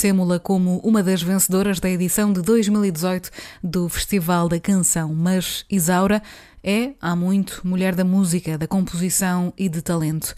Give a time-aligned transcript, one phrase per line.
[0.00, 3.30] Conhecemos-la como uma das vencedoras da edição de 2018
[3.62, 6.22] do Festival da Canção, mas Isaura
[6.64, 10.34] é, há muito, mulher da música, da composição e de talento.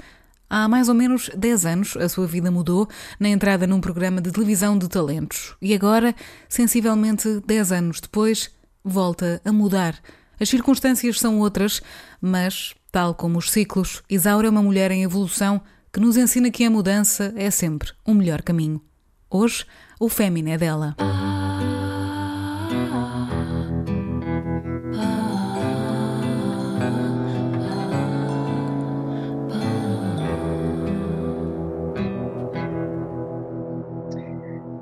[0.50, 2.88] Há mais ou menos 10 anos a sua vida mudou
[3.20, 5.54] na entrada num programa de televisão de talentos.
[5.62, 6.12] E agora,
[6.48, 8.50] sensivelmente 10 anos depois,
[8.82, 9.96] volta a mudar.
[10.40, 11.80] As circunstâncias são outras,
[12.20, 16.64] mas, tal como os ciclos, Isaura é uma mulher em evolução que nos ensina que
[16.64, 18.82] a mudança é sempre o melhor caminho.
[19.34, 19.64] Hoje,
[19.98, 20.94] o fémino é dela.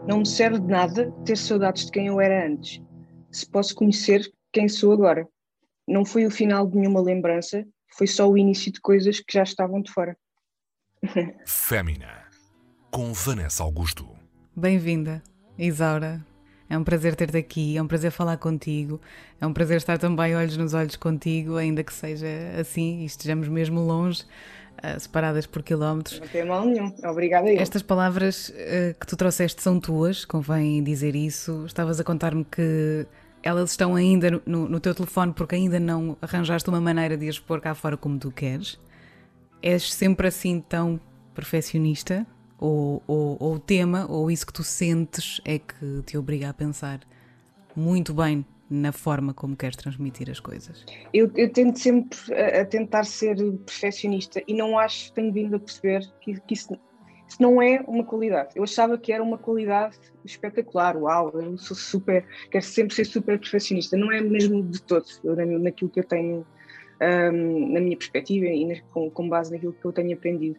[0.05, 2.83] Não me serve de nada ter saudades de quem eu era antes,
[3.31, 5.29] se posso conhecer quem sou agora.
[5.87, 7.65] Não foi o final de nenhuma lembrança,
[7.97, 10.17] foi só o início de coisas que já estavam de fora.
[11.47, 12.25] Fémina,
[12.91, 14.20] com Vanessa Augusto.
[14.61, 15.23] Bem-vinda,
[15.59, 16.21] Isaura.
[16.69, 19.01] É um prazer ter-te aqui, é um prazer falar contigo,
[19.41, 22.27] é um prazer estar também olhos nos olhos contigo, ainda que seja
[22.61, 24.23] assim e estejamos mesmo longe,
[24.85, 26.21] uh, separadas por quilómetros.
[26.21, 27.51] Não tem mal nenhum, obrigada.
[27.51, 27.59] Eu.
[27.59, 31.65] Estas palavras uh, que tu trouxeste são tuas, convém dizer isso.
[31.65, 33.07] Estavas a contar-me que
[33.43, 37.39] elas estão ainda no, no, teu telefone porque ainda não arranjaste uma maneira de as
[37.39, 38.79] pôr cá fora como tu queres.
[39.63, 41.01] És sempre assim tão
[41.35, 42.27] perfeccionista?
[42.61, 46.55] Ou, ou, ou, o tema, ou isso que tu sentes é que te obriga a
[46.55, 47.01] pensar
[47.75, 50.85] muito bem na forma como queres transmitir as coisas?
[51.13, 55.59] Eu, eu tento sempre a, a, tentar ser perfeccionista e não acho, tenho vindo a
[55.59, 56.79] perceber que, que isso
[57.31, 58.51] isso não é uma qualidade.
[58.57, 63.39] Eu achava que era uma qualidade espetacular, uau, eu sou super, quero sempre ser super
[63.39, 63.97] perfeccionista.
[63.97, 65.07] Não é mesmo de todo,
[65.61, 66.45] naquilo que eu tenho,
[67.01, 70.59] um, na minha perspectiva e na, com, com, base naquilo que eu tenho aprendido.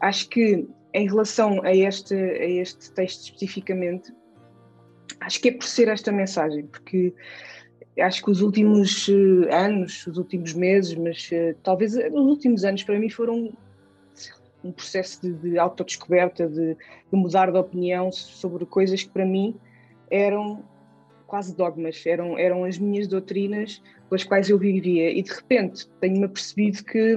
[0.00, 4.12] Acho que em relação a este, a este texto especificamente,
[5.20, 7.14] acho que é por ser esta mensagem, porque
[8.00, 12.84] acho que os últimos eh, anos, os últimos meses, mas uh, talvez os últimos anos
[12.84, 13.52] para mim foram
[14.62, 16.76] um processo de, de autodescoberta, de, de
[17.12, 19.56] mudar de opinião sobre coisas que para mim
[20.10, 20.64] eram
[21.28, 25.10] quase dogmas, eram, eram as minhas doutrinas pelas quais eu vivia.
[25.10, 27.14] E de repente tenho-me apercebido que,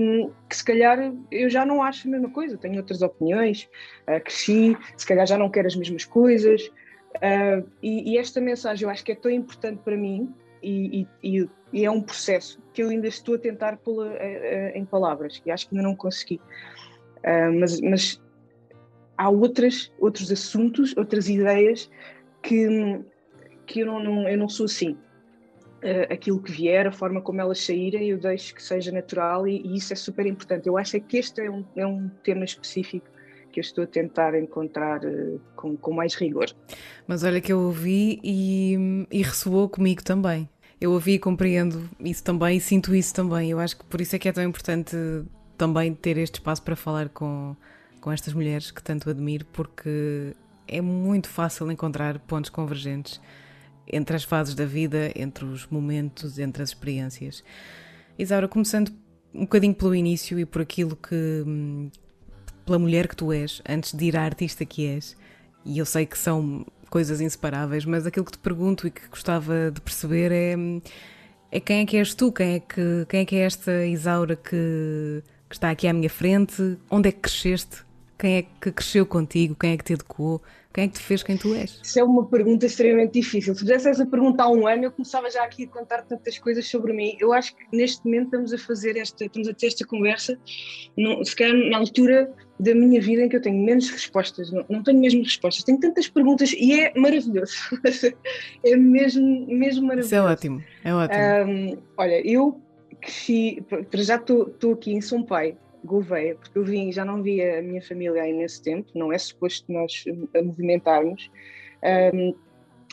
[0.50, 3.70] que se calhar eu já não acho a mesma coisa, tenho outras opiniões,
[4.04, 6.68] uh, cresci, se calhar já não quero as mesmas coisas.
[7.16, 10.34] Uh, e, e, esta mensagem eu acho que é tão importante para mim
[10.64, 14.86] e, e, e é um processo que eu ainda estou a tentar pô-la uh, em
[14.86, 16.40] palavras e acho que ainda não consegui.
[17.18, 18.22] Uh, mas, mas,
[19.18, 21.90] há outras, outros assuntos, outras ideias
[22.42, 23.00] que,
[23.66, 24.98] que eu, não, não eu não sou assim.
[25.84, 29.62] Uh, aquilo que vier, a forma como elas saírem, eu deixo que seja natural e,
[29.66, 30.68] e isso é super importante.
[30.68, 33.08] Eu acho é que este é um, é um tema específico
[33.52, 36.48] que eu estou a tentar encontrar uh, com, com mais rigor.
[37.08, 40.48] Mas olha que eu ouvi e, e ressoou comigo também.
[40.80, 43.52] Eu ouvi e compreendo isso também e sinto isso também.
[43.52, 44.96] Eu acho que por isso é que é tão importante
[45.58, 47.56] também ter este espaço para falar com,
[48.00, 50.36] com estas mulheres que tanto admiro, porque
[50.68, 53.22] é muito fácil encontrar pontos convergentes
[53.92, 57.44] entre as fases da vida, entre os momentos, entre as experiências.
[58.18, 58.92] Isaura, começando
[59.34, 61.44] um bocadinho pelo início e por aquilo que.
[62.66, 65.16] pela mulher que tu és, antes de ir à artista que és,
[65.66, 69.72] e eu sei que são coisas inseparáveis, mas aquilo que te pergunto e que gostava
[69.72, 70.56] de perceber é.
[71.52, 72.32] é quem é que és tu?
[72.32, 76.10] Quem é que, quem é, que é esta Isaura que que está aqui à minha
[76.10, 77.84] frente, onde é que cresceste?
[78.22, 79.56] Quem é que cresceu contigo?
[79.56, 80.44] Quem é que te educou?
[80.72, 81.80] Quem é que te fez quem tu és?
[81.84, 83.56] Isso é uma pergunta extremamente difícil.
[83.56, 86.68] Se fizesse essa pergunta há um ano, eu começava já aqui a contar tantas coisas
[86.68, 87.18] sobre mim.
[87.20, 90.38] Eu acho que neste momento estamos a fazer esta, estamos a ter esta conversa,
[90.96, 94.64] no, se calhar na altura da minha vida em que eu tenho menos respostas, não,
[94.70, 97.56] não tenho mesmo respostas, tenho tantas perguntas e é maravilhoso.
[98.64, 100.14] é mesmo, mesmo maravilhoso.
[100.14, 101.24] Isso é ótimo, é ótimo.
[101.48, 102.62] Um, olha, eu
[103.02, 107.60] cresci, para já estou aqui em São Pai, Gouveia, porque eu vim, já não via
[107.60, 110.04] a minha família aí nesse tempo, não é suposto nós
[110.36, 111.30] a movimentarmos.
[112.14, 112.36] Um,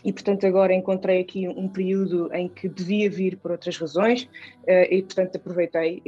[0.04, 4.86] e portanto agora encontrei aqui um período em que devia vir por outras razões uh,
[4.88, 6.00] e portanto aproveitei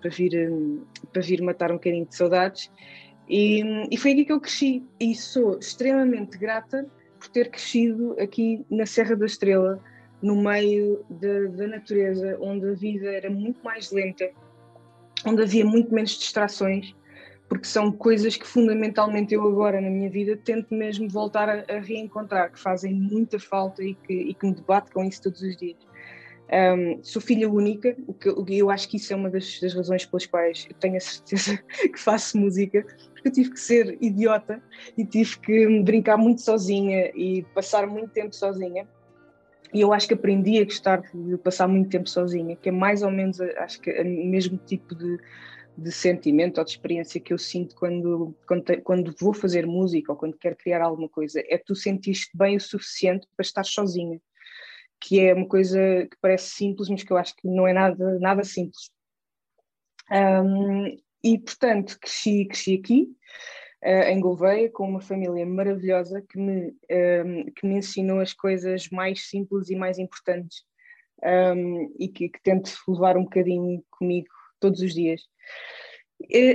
[0.00, 0.32] para vir
[1.12, 2.70] para vir matar um bocadinho de saudades
[3.28, 6.86] e, e, foi aqui que eu cresci e sou extremamente grata
[7.18, 9.82] por ter crescido aqui na Serra da Estrela
[10.22, 14.30] no meio da natureza, onde a vida era muito mais lenta,
[15.24, 16.94] onde havia muito menos distrações,
[17.48, 21.80] porque são coisas que fundamentalmente eu agora na minha vida tento mesmo voltar a, a
[21.80, 25.56] reencontrar, que fazem muita falta e que, e que me debato com isso todos os
[25.56, 25.76] dias.
[26.52, 29.72] Um, sou filha única, o que, que, eu acho que isso é uma das, das,
[29.72, 33.96] razões pelas quais eu tenho a certeza que faço música, porque eu tive que ser
[34.02, 34.62] idiota
[34.96, 38.86] e tive que brincar muito sozinha e passar muito tempo sozinha.
[39.72, 43.02] E eu acho que aprendi a gostar de passar muito tempo sozinha, que é mais
[43.02, 45.18] ou menos, acho que é o mesmo tipo de,
[45.78, 50.18] de sentimento ou de experiência que eu sinto quando, quando, quando vou fazer música ou
[50.18, 51.42] quando quero criar alguma coisa.
[51.48, 54.20] É tu sentiste bem o suficiente para estar sozinha
[55.02, 58.18] que é uma coisa que parece simples, mas que eu acho que não é nada,
[58.20, 58.90] nada simples.
[60.10, 63.08] Um, e, portanto, cresci, cresci aqui,
[63.82, 68.88] uh, em Gouveia, com uma família maravilhosa que me, um, que me ensinou as coisas
[68.90, 70.64] mais simples e mais importantes
[71.22, 74.28] um, e que, que tento levar um bocadinho comigo
[74.60, 75.22] todos os dias.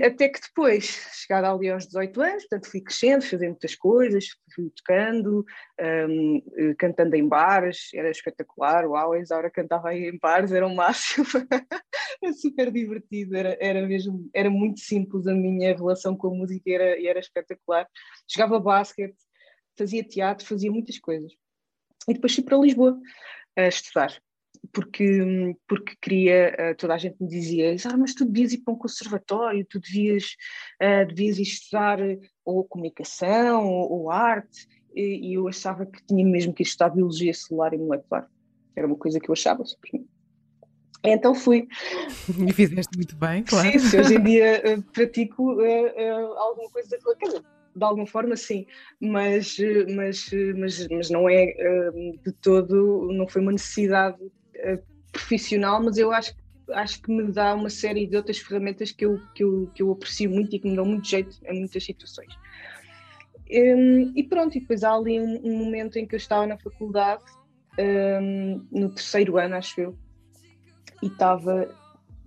[0.05, 4.69] Até que depois, chegada ali aos 18 anos, portanto fui crescendo, fazendo muitas coisas, fui
[4.69, 5.45] tocando,
[5.79, 10.75] um, eh, cantando em bares, era espetacular, uau, a Isaura cantava em bares, era o
[10.75, 11.25] máximo,
[12.21, 16.69] era super divertido, era, era mesmo, era muito simples a minha relação com a música
[16.69, 17.87] e era, era espetacular.
[18.27, 19.17] Jogava basquete,
[19.77, 21.31] fazia teatro, fazia muitas coisas.
[22.07, 22.99] E depois fui para Lisboa
[23.55, 24.17] a estudar
[24.71, 28.73] porque, porque queria, eh, toda a gente me dizia, ah, mas tu devias ir para
[28.73, 30.35] um conservatório, tu devias,
[30.81, 31.99] uh, devias estudar
[32.43, 37.33] ou comunicação ou, ou arte, e, e, eu achava que tinha mesmo que estudar biologia
[37.33, 38.27] celular e molecular.
[38.75, 40.09] Era uma coisa que eu achava, simplesmente.
[41.03, 41.67] Então fui.
[42.47, 43.71] E fizeste muito bem, claro.
[43.71, 47.43] Sim, se hoje em dia uh, pratico uh, uh, alguma coisa, dizer,
[47.75, 48.65] de alguma forma sim,
[48.99, 49.57] mas,
[49.95, 51.45] mas, mas, mas não é
[52.25, 54.17] de todo, não foi uma necessidade
[54.67, 54.79] eh,
[55.11, 56.35] profissional, mas eu acho,
[56.71, 59.91] acho que me dá uma série de outras ferramentas que eu, que, eu, que eu
[59.91, 62.33] aprecio muito e que me dão muito jeito em muitas situações.
[63.49, 66.57] Um, e pronto, e depois há ali um, um, momento em que eu estava na
[66.57, 67.23] faculdade,
[67.79, 69.97] um, no terceiro ano, acho eu,
[71.01, 71.73] e estava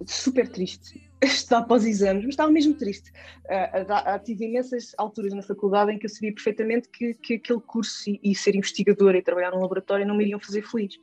[0.06, 3.12] super triste a estudar após exames, mas estava mesmo triste.
[3.44, 8.08] Uh, tive imensas alturas na faculdade em que eu sabia perfeitamente que, que aquele curso
[8.08, 10.98] e, e ser investigadora e trabalhar num laboratório não me iriam fazer feliz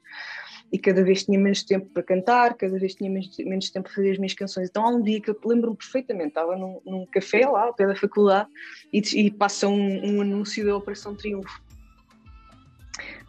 [0.71, 3.95] e cada vez tinha menos tempo para cantar, cada vez tinha menos, menos tempo para
[3.95, 4.69] fazer as minhas canções.
[4.69, 7.87] Então há um dia que eu lembro-me perfeitamente, estava num, num, café lá ao pé
[7.87, 8.49] da faculdade
[8.91, 11.61] e, e passa um, um, anúncio da Operação Triunfo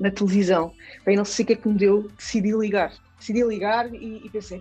[0.00, 0.73] na televisão.
[1.05, 2.93] Bem, não sei o que é que me deu, decidi ligar.
[3.19, 4.61] Decidi ligar e, e pensei,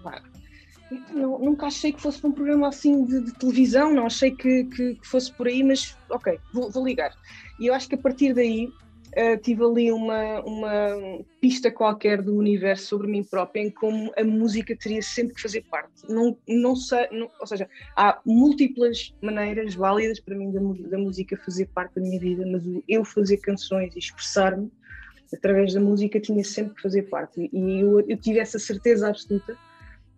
[1.11, 4.65] não, nunca achei que fosse para um programa assim de, de televisão, não achei que,
[4.65, 7.13] que, que, fosse por aí, mas ok, vou, vou ligar.
[7.59, 8.71] E eu acho que a partir daí
[9.17, 14.23] uh, tive ali uma, uma pista qualquer do universo sobre mim própria em como a
[14.23, 16.07] música teria sempre que fazer parte.
[16.07, 20.59] Não, não sei, não, ou seja, há múltiplas maneiras válidas para mim da,
[20.89, 24.71] da música fazer parte da minha vida, mas eu fazer canções e expressar-me
[25.33, 27.49] através da música tinha sempre que fazer parte.
[27.51, 29.57] E eu, eu tive essa certeza absoluta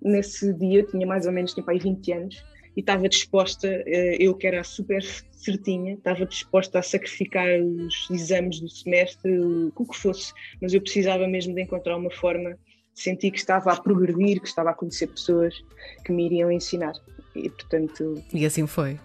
[0.01, 4.35] nesse dia, tinha mais ou menos tipo, aí 20 anos, e estava disposta, eh, eu
[4.35, 5.03] que era super
[5.39, 11.27] certinha, estava disposta a sacrificar os exames do semestre, o que fosse, mas eu precisava
[11.27, 12.57] mesmo de encontrar uma forma,
[12.93, 15.55] senti que estava a progredir, que estava a conhecer pessoas
[16.03, 16.93] que me iriam ensinar.
[17.35, 18.21] E portanto.
[18.33, 18.99] E assim foi.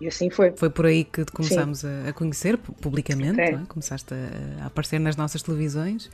[0.00, 0.52] E assim foi.
[0.56, 3.58] Foi por aí que te começámos a, a, conhecer publicamente, é.
[3.68, 6.10] começaste a, a aparecer nas nossas televisões.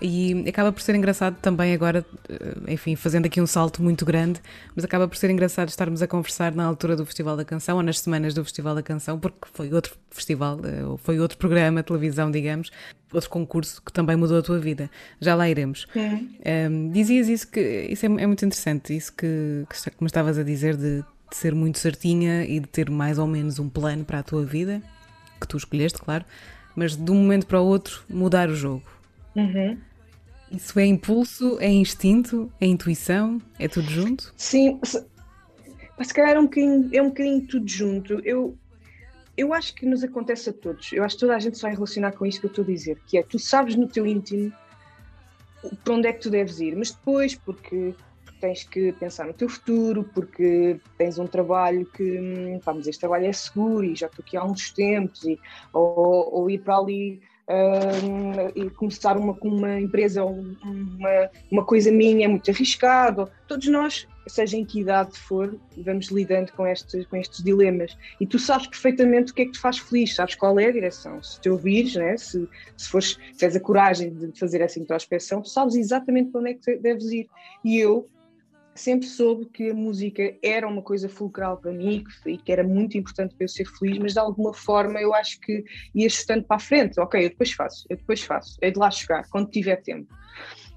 [0.00, 4.40] E acaba por ser engraçado também agora, eh, enfim, fazendo aqui um salto muito grande,
[4.74, 7.82] mas acaba por ser engraçado estarmos a conversar na altura do Festival da Canção ou
[7.82, 12.30] nas semanas do Festival da Canção, porque foi outro festival, eh, foi outro programa, televisão,
[12.30, 12.70] digamos,
[13.10, 14.90] outro concurso que também mudou a tua vida.
[15.18, 15.86] Já lá iremos.
[15.96, 20.36] Um, ehm, dizias isso que isso é, é muito interessante, isso que, que como estavas
[20.36, 24.04] a dizer de, de ser muito certinha e de ter mais ou menos um plano
[24.04, 24.82] para a tua vida,
[25.40, 26.24] que tu escolheste, claro,
[26.74, 28.95] mas de um momento para o outro mudar o jogo
[29.36, 29.78] Uhum.
[30.50, 34.32] Isso é impulso, é instinto, é intuição, é tudo junto?
[34.36, 38.20] Sim, se calhar é um bocadinho, é um bocadinho tudo junto.
[38.24, 38.56] Eu,
[39.36, 40.92] eu acho que nos acontece a todos.
[40.92, 42.66] Eu acho que toda a gente se vai relacionar com isso que eu estou a
[42.66, 44.52] dizer, que é tu sabes no teu íntimo
[45.84, 47.94] para onde é que tu deves ir, mas depois, porque,
[48.40, 53.00] tens que pensar no teu futuro, porque tens um trabalho que, hum, pá, mas este
[53.00, 55.38] trabalho é seguro e já estou aqui há uns tempos, e,
[55.72, 57.20] ou, ou ir para ali
[58.54, 63.30] e começar uma, uma empresa uma, uma coisa minha é muito arriscado.
[63.46, 67.96] Todos nós, seja em que idade for, vamos lidando com estes, com estes dilemas.
[68.20, 70.72] E tu sabes perfeitamente o que é que te faz feliz, sabes qual é a
[70.72, 71.22] direção.
[71.22, 72.16] Se te ouvires, né?
[72.16, 76.40] se, se, fores, se tens a coragem de fazer essa introspeção, tu sabes exatamente para
[76.40, 77.28] onde é que deves ir.
[77.64, 78.08] E eu
[78.76, 82.96] sempre soube que a música era uma coisa fulcral para mim e que era muito
[82.96, 85.64] importante para eu ser feliz, mas de alguma forma eu acho que
[85.94, 87.00] ia estando para a frente.
[87.00, 90.14] Ok, eu depois faço, eu depois faço, é de lá chegar, quando tiver tempo.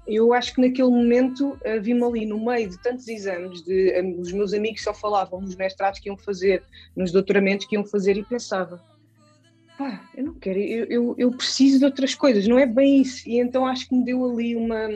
[0.06, 4.20] eu acho que naquele momento uh, vi-me ali no meio de tantos exames, de, um,
[4.20, 6.62] os meus amigos só falavam nos mestrados que iam fazer,
[6.96, 8.82] nos doutoramentos que iam fazer e pensava,
[9.78, 13.28] pá, eu não quero, eu, eu, eu preciso de outras coisas, não é bem isso.
[13.28, 14.88] E então acho que me deu ali uma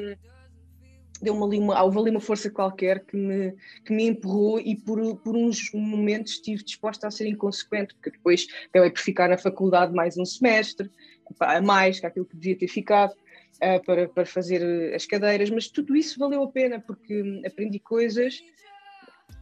[1.24, 3.54] deu-me ali uma, houve ali uma força qualquer que me,
[3.84, 8.46] que me empurrou e por, por uns momentos estive disposta a ser inconsequente, porque depois
[8.68, 10.90] acabei por ficar na faculdade mais um semestre,
[11.40, 15.68] a mais que aquilo que devia ter ficado, uh, para, para fazer as cadeiras, mas
[15.68, 18.40] tudo isso valeu a pena, porque aprendi coisas,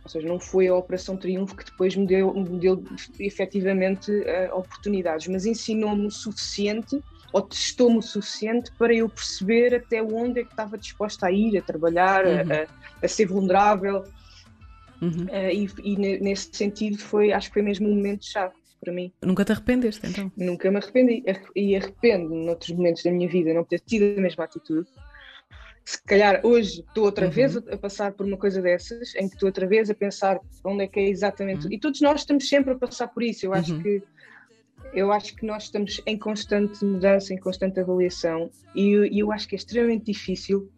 [0.04, 2.82] ou seja, não foi a Operação Triunfo que depois me deu, me deu
[3.18, 7.00] efetivamente uh, oportunidades, mas ensinou-me o suficiente
[7.32, 11.56] ou testou-me o suficiente para eu perceber até onde é que estava disposta a ir,
[11.56, 12.40] a trabalhar, uhum.
[12.52, 14.04] a, a, ser vulnerável.
[15.00, 15.24] Uhum.
[15.24, 19.12] Uh, e, e, nesse sentido foi, acho que foi mesmo um momento chave para mim.
[19.22, 20.30] Nunca te arrependeste então?
[20.36, 21.22] Nunca me arrependi
[21.54, 24.88] e arrependo noutros momentos da minha vida não ter tido a mesma atitude.
[25.84, 27.32] Se calhar hoje estou outra uhum.
[27.32, 30.84] vez a, passar por uma coisa dessas, em que estou outra vez a pensar onde
[30.84, 31.66] é que é exatamente.
[31.66, 31.72] Uhum.
[31.72, 33.46] E todos nós estamos sempre a passar por isso.
[33.46, 33.82] Eu acho uhum.
[33.82, 34.02] que
[34.92, 39.48] eu acho que nós estamos em constante mudança, em constante avaliação, e, e eu acho
[39.48, 40.70] que é extremamente difícil.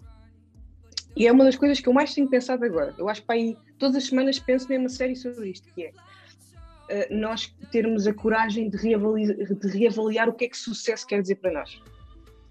[1.16, 2.94] E é uma das coisas que eu mais tenho pensado agora.
[2.98, 5.90] Eu acho que aí todas as semanas penso mesmo uma série sobre isto, que é
[5.90, 11.20] uh, nós termos a coragem de reavaliar, de reavaliar o que é que sucesso quer
[11.20, 11.80] dizer para nós.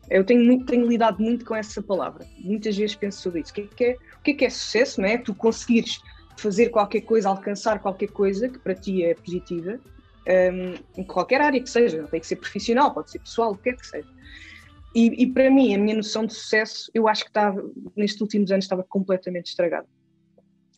[0.10, 2.26] Eu tenho, muito, tenho lidado muito com essa palavra.
[2.40, 3.52] Muitas vezes penso sobre isso.
[3.52, 5.00] O que é que é, o que é, que é sucesso?
[5.00, 5.18] Não é?
[5.18, 6.02] Tu conseguires
[6.38, 9.80] fazer qualquer coisa, alcançar qualquer coisa que para ti é positiva
[10.28, 13.58] um, em qualquer área que seja, não tem que ser profissional, pode ser pessoal, o
[13.58, 14.10] que quer que seja.
[14.96, 17.64] E, e, para mim, a minha noção de sucesso, eu acho que estava,
[17.96, 19.88] nestes últimos anos, estava completamente estragada.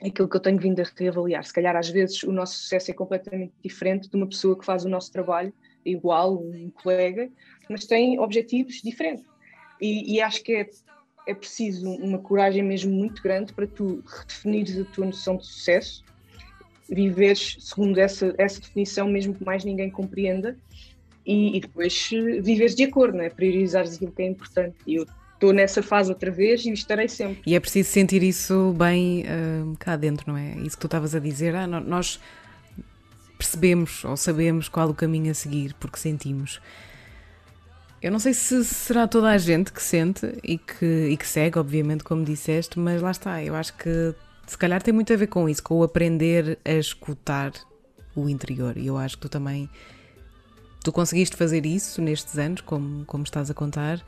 [0.01, 1.43] Aquilo que eu tenho vindo a reavaliar.
[1.43, 4.85] Se calhar, às vezes, o nosso sucesso é completamente diferente de uma pessoa que faz
[4.85, 7.29] o nosso trabalho igual, um colega,
[7.69, 9.25] mas tem objetivos diferentes.
[9.81, 10.69] E, e acho que é,
[11.27, 16.03] é preciso uma coragem mesmo muito grande para tu redefinires a tua noção de sucesso
[16.89, 20.57] viveres segundo essa, essa definição, mesmo que mais ninguém compreenda,
[21.25, 22.09] e, e depois
[22.41, 23.29] viveres de acordo, né?
[23.29, 24.75] priorizares aquilo que é importante.
[24.85, 27.41] E eu estou nessa fase outra vez e estarei sempre.
[27.45, 30.55] E é preciso sentir isso bem uh, cá dentro, não é?
[30.59, 32.19] Isso que tu estavas a dizer, ah, nós
[33.37, 36.61] percebemos ou sabemos qual o caminho a seguir, porque sentimos.
[38.01, 41.57] Eu não sei se será toda a gente que sente e que, e que segue,
[41.57, 43.43] obviamente, como disseste, mas lá está.
[43.43, 44.13] Eu acho que
[44.47, 47.51] se calhar tem muito a ver com isso, com o aprender a escutar
[48.15, 48.77] o interior.
[48.77, 49.69] E eu acho que tu também
[50.83, 54.05] tu conseguiste fazer isso nestes anos, como, como estás a contar.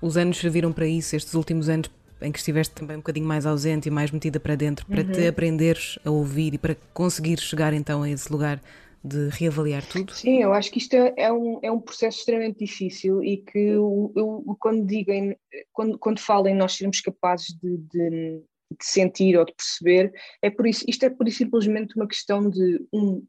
[0.00, 3.44] Os anos serviram para isso, estes últimos anos em que estiveste também um bocadinho mais
[3.44, 5.10] ausente e mais metida para dentro, para uhum.
[5.10, 8.60] te aprenderes a ouvir e para conseguir chegar então a esse lugar
[9.04, 10.12] de reavaliar tudo?
[10.12, 13.58] Sim, eu acho que isto é, é um, é um processo extremamente difícil e que
[13.58, 15.34] eu, eu quando digam,
[15.72, 20.12] quando, quando falem nós sermos capazes de, de, de sentir ou de perceber.
[20.40, 23.24] É por isso, isto é por simplesmente uma questão de, um,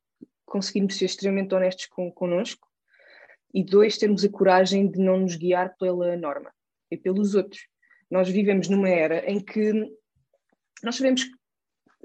[0.46, 2.68] conseguirmos ser extremamente honestos com, connosco
[3.54, 6.52] e dois, termos a coragem de não nos guiar pela norma
[6.92, 7.68] e pelos outros.
[8.10, 9.72] Nós vivemos numa era em que
[10.84, 11.24] nós sabemos,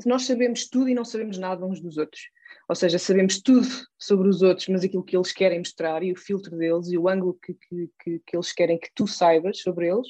[0.04, 2.23] nós sabemos tudo e não sabemos nada uns dos outros.
[2.68, 3.66] Ou seja, sabemos tudo
[3.99, 7.09] sobre os outros, mas aquilo que eles querem mostrar e o filtro deles e o
[7.09, 10.09] ângulo que, que, que, que eles querem que tu saibas sobre eles,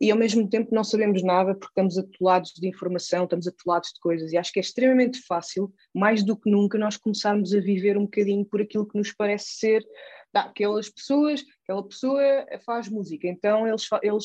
[0.00, 4.00] e ao mesmo tempo não sabemos nada porque estamos atolados de informação, estamos atolados de
[4.00, 4.32] coisas.
[4.32, 8.04] E acho que é extremamente fácil, mais do que nunca, nós começarmos a viver um
[8.04, 9.86] bocadinho por aquilo que nos parece ser
[10.34, 12.22] ah, aquelas pessoas, aquela pessoa
[12.66, 14.24] faz música, então eles, eles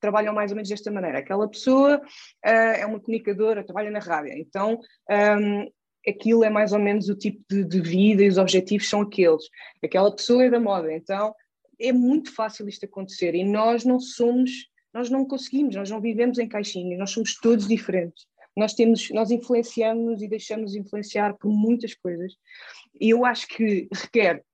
[0.00, 4.32] trabalham mais ou menos desta maneira, aquela pessoa uh, é uma comunicadora, trabalha na rádio,
[4.38, 4.80] então
[5.10, 5.70] um,
[6.08, 9.44] aquilo é mais ou menos o tipo de, de vida e os objetivos são aqueles,
[9.82, 11.34] aquela pessoa é da moda, então
[11.78, 13.34] é muito fácil isto acontecer.
[13.34, 14.50] E nós não somos
[14.94, 18.24] nós não conseguimos, nós não vivemos em caixinhas, nós somos todos diferentes.
[18.56, 22.34] Nós temos, nós influenciamos e deixamos influenciar por muitas coisas.
[23.00, 24.44] E eu acho que requer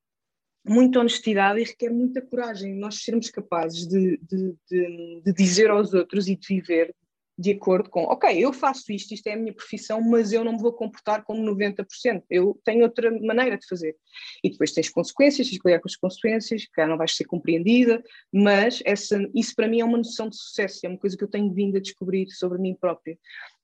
[0.66, 2.74] muita honestidade e requer muita coragem.
[2.74, 6.94] Nós sermos capazes de, de, de, de dizer aos outros e de viver
[7.40, 10.52] de acordo com, ok, eu faço isto, isto é a minha profissão, mas eu não
[10.52, 13.96] me vou comportar como 90%, eu tenho outra maneira de fazer.
[14.44, 18.02] E depois tens consequências, tens que lidar com as consequências, que não vais ser compreendida,
[18.30, 21.28] mas essa, isso para mim é uma noção de sucesso, é uma coisa que eu
[21.28, 23.18] tenho vindo a descobrir sobre mim própria,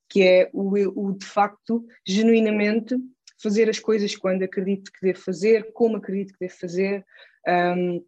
[0.09, 0.71] que é o,
[1.09, 2.97] o de facto, genuinamente,
[3.43, 7.05] fazer as coisas quando acredito que devo fazer, como acredito que devo fazer,
[7.47, 8.03] um,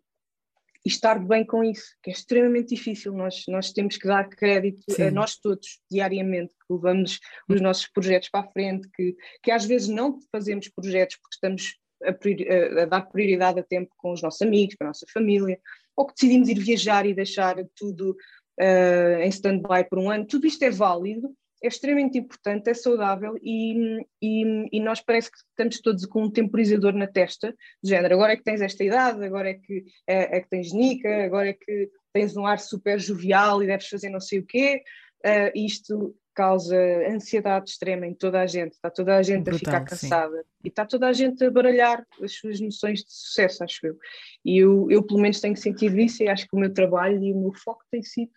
[0.88, 3.12] e estar bem com isso, que é extremamente difícil.
[3.12, 5.02] Nós, nós temos que dar crédito Sim.
[5.02, 9.66] a nós todos, diariamente, que levamos os nossos projetos para a frente, que, que às
[9.66, 14.22] vezes não fazemos projetos porque estamos a, a, a dar prioridade a tempo com os
[14.22, 15.60] nossos amigos, com a nossa família,
[15.94, 18.16] ou que decidimos ir viajar e deixar tudo
[18.58, 21.28] uh, em stand-by por um ano, tudo isto é válido,
[21.62, 26.30] é extremamente importante, é saudável e, e, e, nós parece que estamos todos com um
[26.30, 30.36] temporizador na testa, do género, agora é que tens esta idade, agora é que, é,
[30.36, 34.08] é que tens nica, agora é que tens um ar super jovial e deves fazer
[34.08, 34.82] não sei o quê,
[35.24, 36.76] uh, isto causa
[37.10, 40.44] ansiedade extrema em toda a gente, está toda a gente Brutal, a ficar cansada sim.
[40.64, 43.96] e está toda a gente a baralhar as suas noções de sucesso, acho eu.
[44.44, 47.32] E eu, eu pelo menos tenho sentido isso e acho que o meu trabalho e
[47.32, 48.30] o meu foco tem sido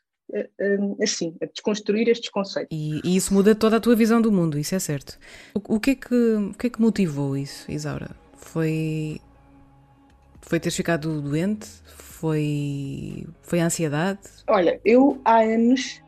[1.02, 2.70] assim, a desconstruir estes conceitos.
[2.72, 5.18] E, e, isso muda toda a tua visão do mundo, isso é certo.
[5.54, 8.12] O, o, que, é que, o que é que motivou isso, Isaura?
[8.34, 9.20] Foi,
[10.42, 11.68] foi teres ficado doente?
[11.86, 14.20] Foi, foi a ansiedade?
[14.48, 16.02] Olha, eu há anos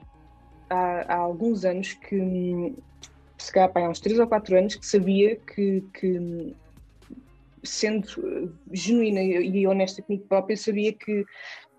[0.69, 2.75] há, há alguns anos que,
[3.37, 6.53] se calhar há uns 3 ou 4 anos, que sabia que, que
[7.63, 11.25] sendo genuína e honesta comigo própria, sabia que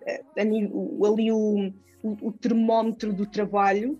[0.06, 3.98] eh, ali o, o, o termómetro do trabalho,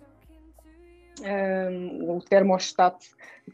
[1.21, 3.05] um, ehm, o termostato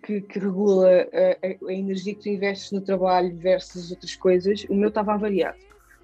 [0.03, 4.75] que, que regula a, a, energia que tu investes no trabalho versus outras coisas, o
[4.75, 5.60] meu estava avariado.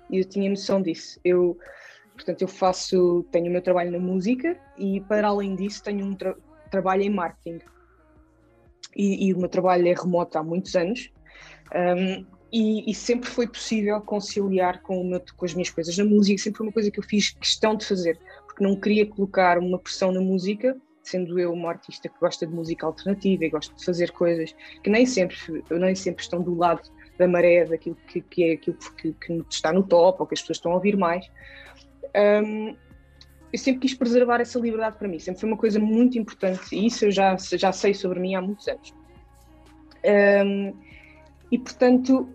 [0.10, 1.20] E eu tinha noção disso.
[1.24, 1.58] Eu,
[2.18, 6.16] Portanto, eu faço, tenho o meu trabalho na música e, para além disso, tenho um
[6.16, 6.36] tra
[6.72, 7.60] trabalho em marketing.
[8.96, 11.12] E, e, o meu trabalho é remoto há muitos anos.
[11.74, 16.42] Um, e, e, sempre foi possível conciliar com, meu, com, as minhas coisas na música,
[16.42, 19.78] sempre foi uma coisa que eu fiz questão de fazer, porque não queria colocar uma
[19.78, 23.84] pressão na música, sendo eu uma artista que gosta de música alternativa e gosto de
[23.84, 25.38] fazer coisas que nem sempre,
[25.72, 29.72] nem sempre estão do lado da maré daquilo que, que é aquilo que, que, está
[29.72, 31.26] no top ou que as pessoas estão a ouvir mais
[32.44, 32.76] um,
[33.52, 36.86] eu sempre quis preservar essa liberdade para mim, sempre foi uma coisa muito importante e
[36.86, 38.94] isso eu já, já sei sobre mim há muitos anos.
[40.06, 40.74] Um,
[41.52, 42.30] e portanto,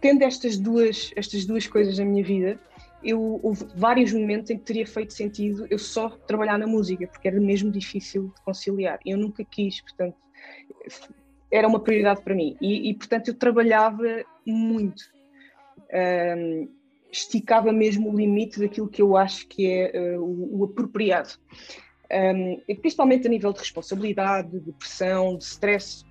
[0.00, 2.60] tendo estas duas, estas duas coisas na minha vida,
[3.02, 7.28] eu, houve vários momentos em que teria feito sentido eu só trabalhar na música, porque
[7.28, 8.98] era mesmo difícil de conciliar.
[9.06, 10.16] Eu nunca quis, portanto,
[11.50, 12.56] era uma prioridade para mim.
[12.60, 15.04] E, e portanto, eu trabalhava muito.
[15.92, 16.68] Um,
[17.10, 21.30] esticava mesmo o limite daquilo que eu acho que é uh, o, o, apropriado.
[22.10, 26.04] Um, principalmente a nível de responsabilidade, de pressão, de stress.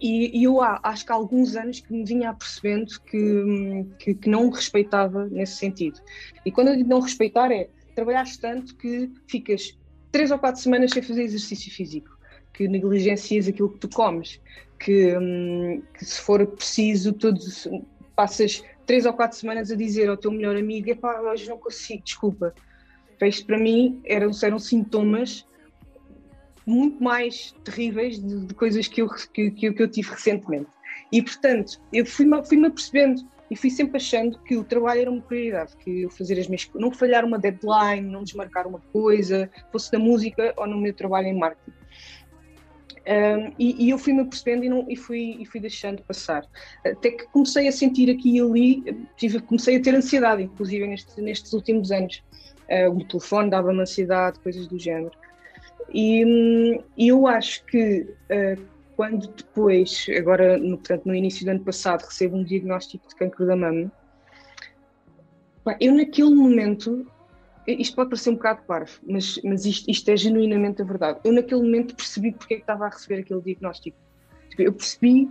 [0.00, 4.14] E, e eu há, acho que há alguns anos que me vinha apercebendo que, que,
[4.14, 6.00] que não respeitava nesse sentido.
[6.44, 9.76] E quando eu digo não respeitar é trabalhares tanto que ficas
[10.12, 12.16] três ou quatro semanas sem fazer exercício físico,
[12.52, 14.40] que negligencias aquilo que tu comes,
[14.78, 17.66] que, hum, que se for preciso, todos
[18.14, 22.02] passas três ou quatro semanas a dizer ao teu melhor amigo: epá, hoje não consigo,
[22.04, 22.54] desculpa.
[23.20, 25.44] Isto para mim eram, eram sintomas
[26.68, 30.68] muito mais terríveis de, de coisas que eu, que, que, eu tive recentemente.
[31.10, 35.22] E portanto, eu fui-me fui apercebendo e fui sempre achando que o trabalho era uma
[35.22, 39.90] prioridade, que eu fazer as minhas não falhar uma deadline, não desmarcar uma coisa, fosse
[39.92, 41.78] na música ou no meu trabalho em marketing.
[43.08, 46.44] Um, e, e, eu fui-me percebendo e, não, e, fui, e fui deixando passar.
[46.84, 51.18] Até que comecei a sentir aqui e ali, tive, comecei a ter ansiedade, inclusive neste,
[51.22, 52.22] nestes últimos anos.
[52.68, 55.12] Uh, o telefone dava-me ansiedade, coisas do género.
[55.92, 58.62] E, hum, eu acho que uh,
[58.96, 63.46] quando depois, agora no, portanto, no início do ano passado, recebo um diagnóstico de cancro
[63.46, 63.90] da mama,
[65.80, 67.06] eu naquele momento
[67.76, 71.20] isto pode parecer um bocado parvo, mas, mas isto, isto, é genuinamente a verdade.
[71.22, 73.96] Eu, naquele momento, percebi porque é que estava a receber aquele diagnóstico.
[74.48, 75.28] Tipo, eu percebi,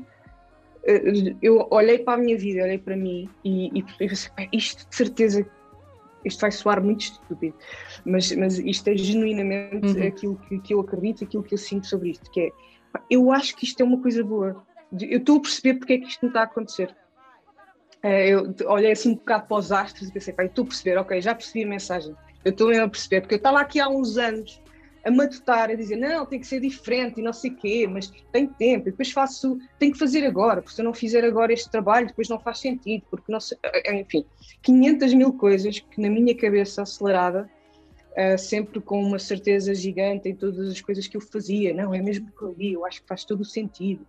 [0.84, 4.96] eh, eu olhei para a minha vida, olhei para mim e, e pensei, isto de
[4.96, 5.48] certeza,
[6.26, 7.56] isto vai soar muito estúpido,
[8.06, 10.08] mas, mas isto é genuinamente uhum.
[10.08, 12.52] aquilo que, que eu acredito, aquilo que eu sinto sobre isto, que é,
[13.10, 14.66] eu acho que isto é uma coisa boa.
[15.00, 16.96] Eu estou a perceber porque é que isto não está a acontecer.
[18.02, 21.22] Eh, eu olhei assim um bocado para os astros e pensei, estou a perceber, ok,
[21.22, 22.16] já percebi a mensagem
[22.48, 24.62] eu estou a perceber, porque eu estava aqui há uns anos
[25.08, 28.12] a matutar, a dizer não, tem que ser diferente e não sei o quê, mas
[28.32, 31.54] tem tempo, e depois faço, tenho que fazer agora, porque se eu não fizer agora
[31.54, 34.26] este trabalho, depois não faz sentido, porque não sei, eh, enfim,
[34.62, 37.50] 500 mil coisas que na minha cabeça acelerada,
[38.12, 42.02] uh, sempre com uma certeza gigante em todas as coisas que eu fazia, não, é
[42.02, 44.06] mesmo que eu li, eu acho que faz todo o sentido.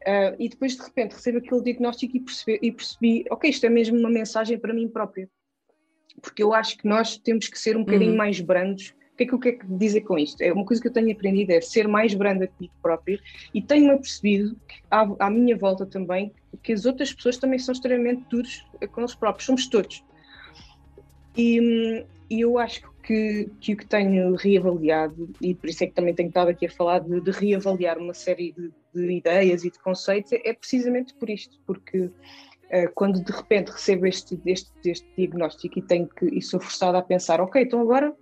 [0.00, 3.68] Uh, e depois de repente recebo aquele diagnóstico e percebi, e percebi, ok, isto é
[3.68, 5.28] mesmo uma mensagem para mim própria
[6.20, 8.16] porque eu acho que nós temos que ser um bocadinho uhum.
[8.16, 8.94] mais brandos.
[9.22, 10.40] Que é que eu quero dizer com isto?
[10.40, 13.20] É uma coisa que eu tenho aprendido é ser mais branda comigo próprio
[13.54, 14.56] e tenho-me percebido
[14.90, 16.32] à, à, minha volta também
[16.62, 20.04] que as outras pessoas também são extremamente duros com eles próprios, somos todos.
[21.36, 25.94] E, e eu acho que, que o que tenho reavaliado, e por isso é que
[25.94, 29.70] também tenho estado aqui a falar de, de reavaliar uma série de, de ideias e
[29.70, 32.10] de conceitos, é, precisamente por isto, porque
[32.72, 36.96] Uh, quando de repente recebo este, este, este diagnóstico e, tenho que, e sou forçada
[36.96, 38.16] a pensar, ok, então agora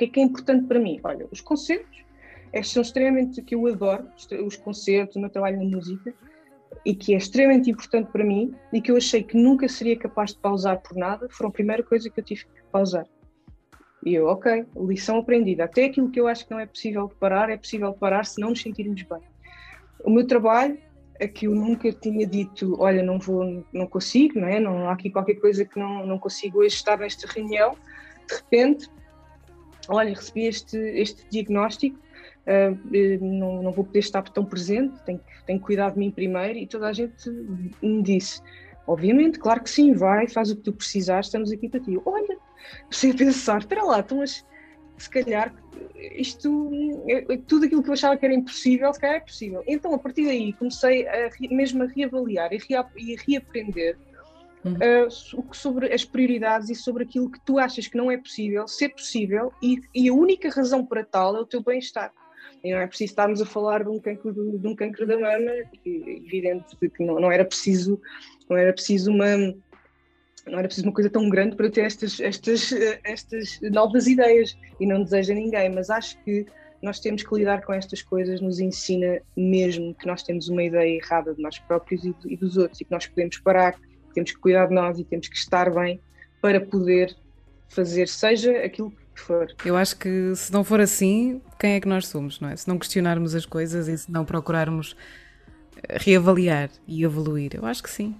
[0.00, 0.98] que é que é importante para mim?
[1.04, 2.04] Olha, os concertos,
[2.52, 4.08] estes são extremamente, que eu adoro,
[4.44, 6.14] os concertos, o meu trabalho na música,
[6.84, 10.32] e que é extremamente importante para mim e que eu achei que nunca seria capaz
[10.32, 13.06] de pausar por nada, foram a primeira coisa que eu tive que pausar.
[14.06, 15.64] E eu, ok, lição aprendida.
[15.64, 18.50] Até aquilo que eu acho que não é possível parar, é possível parar se não
[18.50, 19.20] nos sentirmos bem.
[20.02, 20.78] O meu trabalho,
[21.18, 24.58] é que eu nunca tinha dito, olha, não vou, não consigo, não é?
[24.58, 27.76] Não há aqui qualquer coisa que não, não consigo hoje estar nesta reunião.
[28.26, 28.88] De repente,
[29.88, 31.98] olha, recebi este, este diagnóstico,
[32.46, 36.58] uh, não, não vou poder estar tão presente, tenho, tenho que cuidar de mim primeiro.
[36.58, 37.28] E toda a gente
[37.82, 38.40] me disse,
[38.86, 41.98] obviamente, claro que sim, vai, faz o que tu precisares, estamos aqui para ti.
[42.04, 42.36] Olha,
[42.82, 44.44] comecei a pensar, espera lá, então, mas
[44.98, 45.54] se calhar
[46.12, 46.70] isto,
[47.46, 49.62] tudo aquilo que eu achava que era impossível, se calhar é possível.
[49.66, 53.96] Então, a partir daí, comecei a, mesmo a reavaliar rea, e a reaprender
[54.64, 55.10] uh,
[55.54, 59.52] sobre as prioridades e sobre aquilo que tu achas que não é possível, ser possível,
[59.62, 62.12] e, e a única razão para tal é o teu bem-estar.
[62.62, 65.50] E não é preciso estarmos a falar de um cancro, de um cancro da mama,
[65.50, 68.00] é evidente que não, não era preciso,
[68.48, 69.54] não era preciso uma
[70.46, 72.72] não era preciso uma coisa tão grande para ter estas, estas,
[73.04, 76.46] estas novas ideias e não deseja ninguém, mas acho que
[76.82, 80.96] nós temos que lidar com estas coisas, nos ensina mesmo que nós temos uma ideia
[80.96, 83.78] errada de nós próprios e dos outros e que nós podemos parar,
[84.12, 86.00] temos que cuidar de nós e temos que estar bem
[86.40, 87.16] para poder
[87.68, 89.46] fazer seja aquilo que for.
[89.64, 92.56] Eu acho que se não for assim, quem é que nós somos, não é?
[92.56, 94.96] Se não questionarmos as coisas e se não procurarmos
[95.88, 97.52] reavaliar e evoluir.
[97.54, 98.16] Eu acho que sim.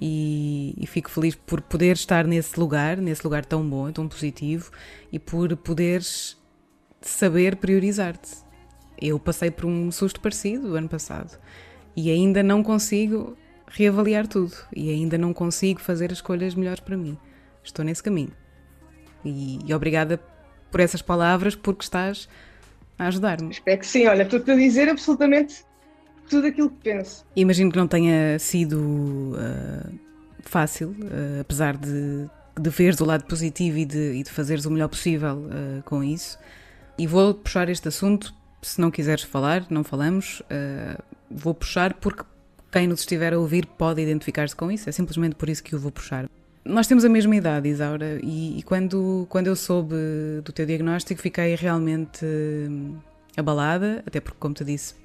[0.00, 4.70] E, e, fico feliz por poder estar nesse lugar, nesse lugar tão bom, tão positivo,
[5.12, 6.36] e por poderes
[7.00, 8.44] saber priorizar-te.
[9.00, 11.38] Eu passei por um susto parecido ano passado
[11.96, 16.96] e ainda não consigo reavaliar tudo e ainda não consigo fazer as escolhas melhores para
[16.96, 17.18] mim.
[17.62, 18.32] Estou nesse caminho.
[19.24, 20.20] E, e obrigada
[20.70, 22.28] por essas palavras, porque estás
[22.98, 23.50] a ajudar-me.
[23.50, 24.06] Espero que sim.
[24.06, 25.64] Olha, estou-te a dizer absolutamente
[26.28, 27.24] tudo aquilo que penso.
[27.34, 29.98] Imagino que não tenha sido uh,
[30.40, 32.28] fácil, uh, apesar de,
[32.60, 36.02] de veres o lado positivo e de, e de fazeres o melhor possível uh, com
[36.02, 36.38] isso.
[36.98, 40.40] E vou puxar este assunto, se não quiseres falar, não falamos,
[41.28, 42.22] vou puxar porque
[42.74, 45.78] quem nos estiver a ouvir pode identificar-se com isso, é simplesmente por isso que o
[45.78, 46.28] vou puxar.
[46.64, 49.94] Nós temos a mesma idade, Isaura, e, e quando, quando eu soube
[50.42, 52.26] do teu diagnóstico fiquei realmente
[53.36, 54.96] abalada, até porque, como te disse,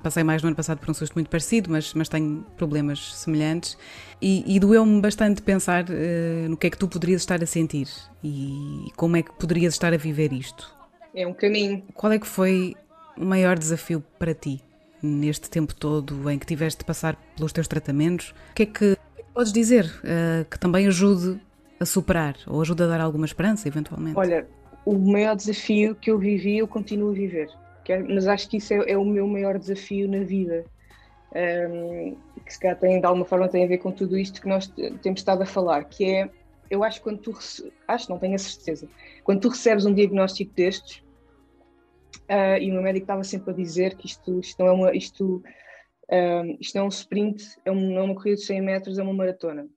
[0.00, 3.76] passei mais no ano passado por um susto muito parecido, mas, mas tenho problemas semelhantes.
[4.22, 7.88] E, e doeu-me bastante pensar uh, no que é que tu poderias estar a sentir
[8.22, 10.72] e como é que poderias estar a viver isto.
[11.12, 11.82] É um caminho.
[11.94, 12.76] Qual é que foi
[13.16, 14.62] o maior desafio para ti
[15.02, 18.34] neste tempo todo em que tiveste de passar pelos teus tratamentos?
[18.50, 18.96] O que é que
[19.32, 21.40] podes dizer uh, que também ajude
[21.78, 24.18] a superar ou ajude a dar alguma esperança, eventualmente?
[24.18, 24.46] Olha,
[24.84, 27.48] o maior desafio que eu vivi, eu continuo a viver
[27.88, 30.64] é, mas acho que isso é, é, o meu maior desafio na vida.
[31.34, 34.48] Um, que se calhar tem, de alguma forma tem a ver com tudo isto que
[34.48, 34.66] nós
[35.02, 36.30] temos estado a falar, que é,
[36.70, 37.38] eu acho que quando tu,
[37.86, 38.88] acho, não tenho a certeza,
[39.24, 41.02] quando tu recebes um diagnóstico destes,
[42.28, 44.96] uh, e o meu médico estava sempre a dizer que isto, isto não é uma,
[44.96, 45.42] isto,
[46.10, 49.02] um, isto não é um sprint, é, um, é uma corrida de 100 metros, é
[49.02, 49.68] uma maratona.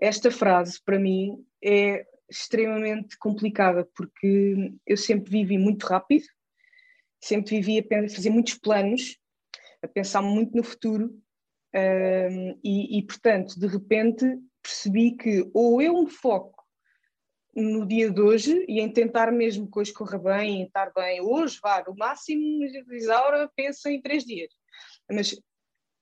[0.00, 6.24] Esta frase, para mim, é extremamente complicada, porque eu sempre vivi muito rápido,
[7.20, 9.18] sempre vivia a fazer muitos planos,
[9.82, 11.10] a pensar muito no futuro,
[11.74, 14.24] um, e, e, portanto, de repente
[14.62, 16.59] percebi que ou eu me foco
[17.54, 21.20] no dia de hoje e em tentar mesmo que hoje corra bem, em estar bem
[21.20, 24.52] hoje, vá, no máximo, Isaura pensa em três dias.
[25.10, 25.36] Mas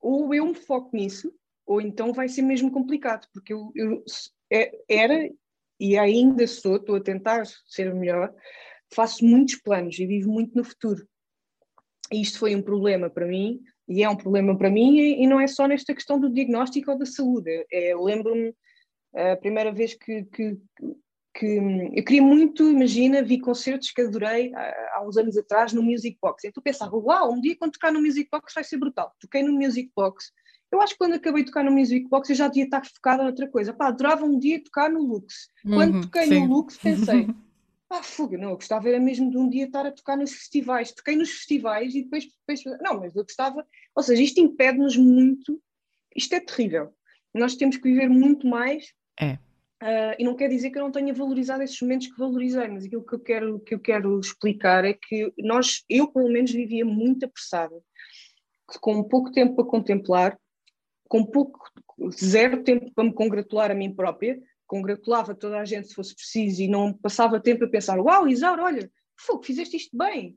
[0.01, 1.33] ou eu me foco nisso,
[1.67, 4.05] ou então vai ser mesmo complicado, porque eu, eu
[4.51, 5.29] é, era
[5.81, 8.35] e ainda sou, estou a tentar ser melhor,
[8.93, 11.07] faço muitos planos e vivo muito no futuro.
[12.11, 15.41] E isto foi um problema para mim, e é um problema para mim, e, não
[15.41, 17.67] é só nesta questão do diagnóstico ou da saúde.
[17.71, 18.55] É, lembro-me
[19.15, 20.59] a primeira vez que, que,
[21.39, 21.47] que,
[21.95, 26.19] eu queria muito, imagina, vi concertos que adorei há, há uns anos atrás no Music
[26.21, 26.45] Box.
[26.45, 29.15] Então pensava, uau, um dia quando tocar no Music Box vai ser brutal.
[29.21, 30.33] Toquei no Music Box.
[30.71, 33.23] Eu acho que quando acabei de tocar no Music Box eu já devia estar focada
[33.23, 33.73] noutra coisa.
[33.73, 35.49] Pá, adorava um dia tocar no Lux.
[35.63, 36.41] Quando uhum, toquei sim.
[36.41, 37.29] no Lux pensei,
[37.91, 40.93] Ah, fuga, não, eu gostava era mesmo de um dia estar a tocar nos festivais.
[40.93, 45.59] Toquei nos festivais e depois, depois não, mas eu gostava, ou seja, isto impede-nos muito,
[46.15, 46.93] isto é terrível.
[47.33, 48.93] Nós temos que viver muito mais.
[49.19, 49.39] É.
[49.81, 52.85] Uh, e não quer dizer que eu não tenha valorizado esses momentos que valorizei, mas
[52.85, 56.85] aquilo que eu quero, que eu quero explicar é que nós, eu pelo menos vivia
[56.85, 57.81] muito apressada,
[58.81, 60.39] com pouco tempo para contemplar,
[61.09, 61.61] com pouco,
[62.11, 66.61] zero tempo para me congratular a mim própria, congratulava toda a gente se fosse preciso
[66.61, 70.37] e não passava tempo a pensar: Uau, Isaura, olha, fogo, fizeste isto bem,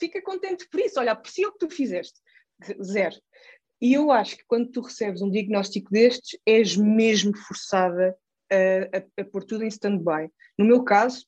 [0.00, 2.18] fica contente por isso, olha, aprecia o que tu fizeste.
[2.82, 3.16] Zero.
[3.80, 8.16] E eu acho que quando tu recebes um diagnóstico destes, és mesmo forçada
[8.50, 10.30] a, a, pôr tudo em stand-by.
[10.58, 11.26] No meu caso,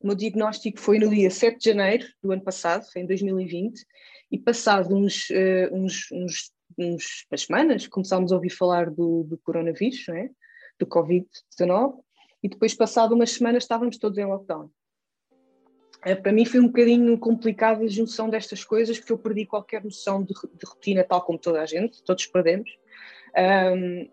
[0.00, 3.84] o meu diagnóstico foi no dia 7 de janeiro do ano passado, em 2020,
[4.30, 9.38] e passado uns, uh, uns, uns, uns, umas semanas começámos a ouvir falar do, do
[9.38, 10.30] coronavírus, não é?
[10.78, 11.98] do Covid-19,
[12.42, 14.70] e depois, passado umas semanas, estávamos todos em lockdown.
[16.04, 19.82] Eh, para mim foi um bocadinho complicado a junção destas coisas, porque eu perdi qualquer
[19.82, 22.70] noção de, de rotina, tal como toda a gente, todos perdemos.
[23.36, 24.08] Um,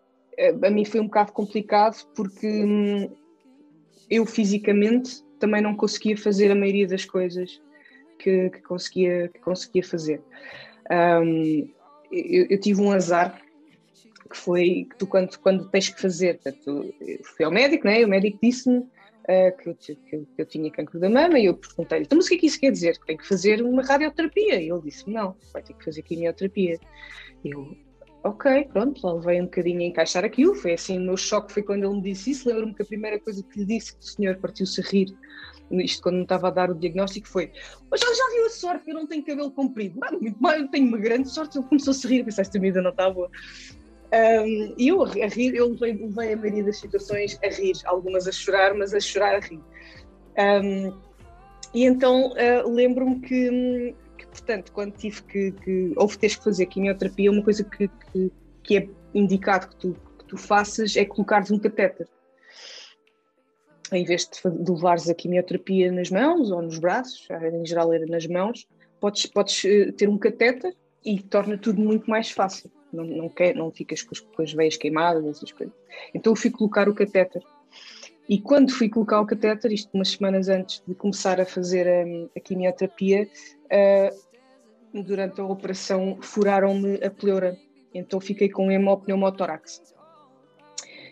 [0.63, 3.09] a mim foi um bocado complicado porque hum,
[4.09, 7.61] eu fisicamente também não conseguia fazer a maioria das coisas
[8.19, 10.21] que, que conseguia, que conseguia fazer.
[10.91, 11.69] Um,
[12.11, 13.41] eu, eu, tive um azar
[14.29, 16.93] que foi que tu quando, quando tens que fazer, portanto,
[17.23, 18.03] fui ao médico, né?
[18.03, 21.55] o médico disse-me uh, que, eu, que, que, eu tinha cancro da mama e eu
[21.55, 22.97] perguntei-lhe, então mas o que é que isso quer dizer?
[22.99, 24.61] Que tem que fazer uma radioterapia?
[24.61, 26.79] E ele disse não, vai ter que fazer quimioterapia.
[27.43, 27.75] Eu,
[28.25, 31.61] ok, pronto, lá levei um bocadinho a encaixar aquilo, foi assim, o meu choque foi
[31.61, 34.07] quando ele me disse isso, lembro-me que a primeira coisa que lhe disse, que o
[34.07, 35.15] senhor partiu-se a rir,
[35.71, 37.51] isto quando me estava a dar o diagnóstico, foi,
[37.89, 39.99] mas já, já viu a sorte que eu não tenho cabelo comprido?
[39.99, 42.81] Mano, muito mal, eu tenho uma grande sorte, ele começou-se a rir, pensei, esta vida
[42.81, 43.29] não está boa.
[44.11, 48.27] Um, e eu a rir, eu levei, levei, a maioria das situações a rir, algumas
[48.27, 49.59] a chorar, mas a chorar a rir.
[50.37, 50.93] Um,
[51.73, 53.95] e então uh, lembro-me que, que,
[54.35, 58.31] portanto, quando tive que, que houve teres que fazer quimioterapia, uma coisa que, que,
[58.63, 62.07] que é indicado que tu, que tu faças é colocares um catéter.
[63.91, 68.05] Em vez de, de levares a quimioterapia nas mãos ou nos braços, em geral era
[68.05, 68.67] nas mãos,
[68.99, 73.55] podes, podes eh, ter um catéter e torna tudo muito mais fácil não, não, quer,
[73.55, 75.75] não ficas com as, com as veias queimadas, essas coisas.
[76.13, 77.43] Então eu fui colocar o catéter.
[78.27, 82.03] E quando fui colocar o catéter, isto umas semanas antes de começar a fazer a,
[82.35, 83.27] a quimioterapia,
[83.65, 84.24] uh,
[85.03, 87.57] durante a operação furaram-me a pleura.
[87.93, 89.81] Então fiquei com hemopneumotórax.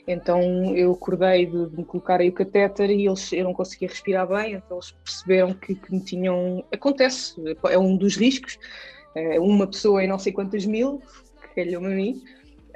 [0.07, 3.87] Então eu acordei de, de me colocar aí o catéter e eles, eu não conseguia
[3.87, 6.63] respirar bem, então eles perceberam que, que me tinham.
[6.71, 7.35] Acontece,
[7.69, 8.59] é um dos riscos.
[9.15, 11.01] Uh, uma pessoa em não sei quantas mil
[11.55, 12.23] calhou-me a mim.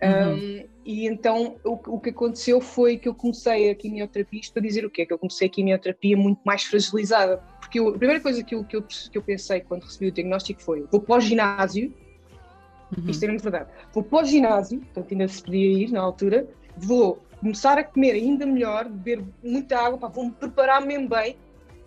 [0.01, 0.35] Uhum.
[0.35, 4.61] Um, e então o, o, que aconteceu foi que eu comecei a quimioterapia, isto para
[4.61, 5.05] dizer o quê?
[5.05, 7.43] Que eu comecei a quimioterapia muito mais fragilizada.
[7.67, 10.11] Porque eu, a primeira coisa que eu, que, eu, que eu pensei quando recebi o
[10.11, 11.93] diagnóstico foi: vou para o ginásio,
[12.97, 13.09] uhum.
[13.09, 16.47] isto é mesmo verdade, vou para o ginásio, portanto ainda se podia ir na altura,
[16.77, 21.37] vou começar a comer ainda melhor, beber muita água, vou-me preparar mesmo bem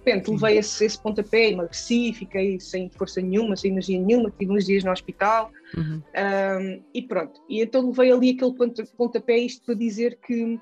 [0.04, 4.64] repente levei esse, esse pontapé, emagreci, fiquei sem força nenhuma, sem energia nenhuma, tive uns
[4.64, 6.02] dias no hospital uhum.
[6.02, 7.40] um, e pronto.
[7.48, 8.54] E então levei ali aquele
[8.96, 10.58] pontapé, isto para dizer que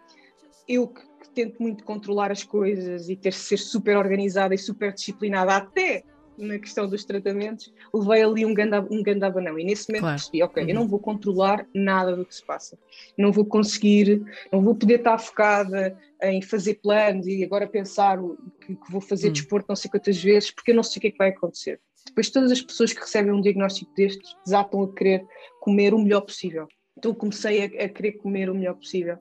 [0.68, 4.92] eu que, que tento muito controlar as coisas e ter ser super organizada e super
[4.92, 6.04] disciplinada até
[6.38, 9.58] na questão dos tratamentos, levei ali um grande, um grande abanão.
[9.58, 10.16] E nesse momento claro.
[10.16, 10.68] percebi, ok, uhum.
[10.68, 12.78] eu não vou controlar nada do que se passa.
[13.16, 18.18] Não vou conseguir, não vou poder estar focada em fazer planos e agora pensar
[18.60, 19.32] que, que vou fazer uhum.
[19.32, 21.80] desporto não sei quantas vezes, porque eu não sei o que é que vai acontecer.
[22.06, 25.26] Depois todas as pessoas que recebem um diagnóstico destes desatam a querer
[25.60, 26.66] comer o melhor possível.
[26.96, 29.16] Então comecei a, a querer comer o melhor possível.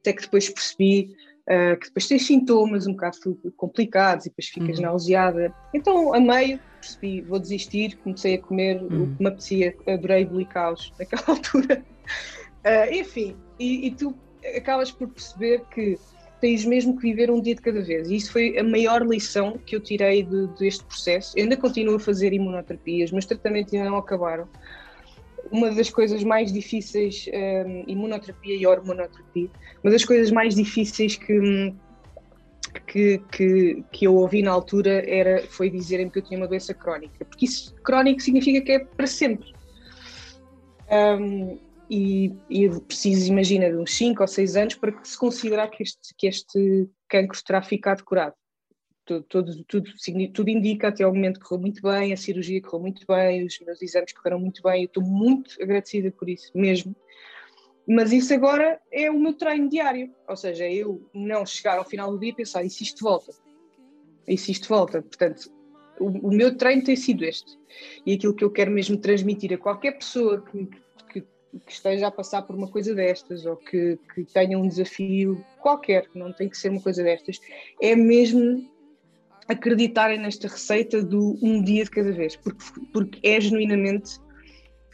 [0.00, 1.14] Até que depois percebi
[1.48, 3.16] uh, que depois tens sintomas um bocado
[3.56, 4.84] complicados e depois ficas uhum.
[4.84, 5.54] nauseada.
[5.74, 9.04] Então, a meio, percebi, vou desistir, comecei a comer uhum.
[9.04, 11.84] o que me apetecia, adorei blicaus naquela altura.
[12.64, 14.14] Uh, enfim, e, e, tu
[14.56, 15.98] acabas por perceber que
[16.40, 18.10] tens mesmo que viver um dia de cada vez.
[18.10, 21.36] E isso foi a maior lição que eu tirei de, deste processo.
[21.36, 24.48] Eu ainda continuo a fazer imunoterapias, mas tratamentos ainda não acabaram
[25.50, 29.48] uma das coisas mais difíceis, um, imunoterapia e hormonoterapia,
[29.82, 31.74] uma das coisas mais difíceis que,
[32.86, 36.72] que, que, que eu ouvi na altura era, foi dizerem que eu tinha uma doença
[36.72, 39.52] crónica, porque isso crónico significa que é para sempre.
[40.90, 41.58] Um,
[41.90, 46.14] e, e preciso, imagina, de uns 5 ou 6 anos para se considerar que este,
[46.16, 48.34] que este cancro terá ficado curado
[49.20, 53.06] tudo, tudo, tudo, tudo indica até ao momento correu muito bem, a cirurgia correu muito
[53.06, 56.96] bem, os meus exames correram muito bem, eu estou muito agradecida por isso mesmo.
[57.86, 62.12] Mas isso agora é o meu treino diário, ou seja, eu não chegar ao final
[62.12, 63.32] do dia e pensar, e se isto volta?
[64.26, 65.02] E se isto volta?
[65.02, 65.50] Portanto,
[65.98, 67.58] o, o meu treino tem sido este.
[68.06, 70.68] E aquilo que eu quero mesmo transmitir a qualquer pessoa que,
[71.12, 75.44] que, que esteja a passar por uma coisa destas ou que, que tenha um desafio
[75.60, 77.40] qualquer, não tem que ser uma coisa destas,
[77.80, 78.70] é mesmo
[79.52, 84.20] acreditarem nesta receita do um dia de cada vez, porque, porque é genuinamente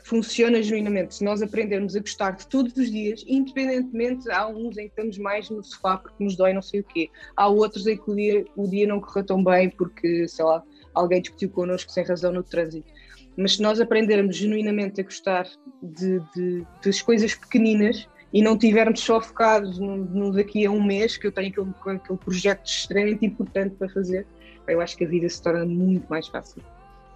[0.08, 1.16] funciona genuinamente.
[1.16, 5.18] Se nós aprendermos a gostar de todos os dias, independentemente, há uns em que estamos
[5.18, 8.16] mais no sofá porque nos dói não sei o quê, há outros em que o
[8.16, 10.62] dia, o dia não correu tão bem porque, sei lá,
[10.94, 12.90] alguém discutiu connosco sem razão no trânsito.
[13.36, 15.46] Mas se nós aprendermos genuinamente a gostar
[15.82, 20.82] de, de, das coisas pequeninas e não tivermos só focados no, no, daqui a um
[20.82, 24.26] mês, que eu tenho aquele, aquele projeto extremamente importante para fazer,
[24.68, 26.62] eu acho que a vida se torna muito mais fácil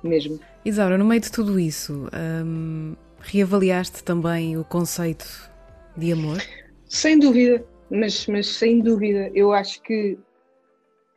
[0.02, 0.40] mesmo.
[0.64, 2.08] Isaura, no meio de tudo isso,
[2.44, 5.50] hum, reavaliaste também o conceito
[5.96, 6.38] de amor?
[6.86, 10.18] Sem dúvida, mas, mas sem dúvida, eu acho que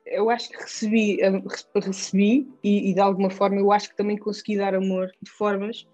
[0.06, 1.43] eu acho que recebi, hum,
[1.82, 5.88] recebi e, e, de alguma forma eu acho que também consegui dar amor de formas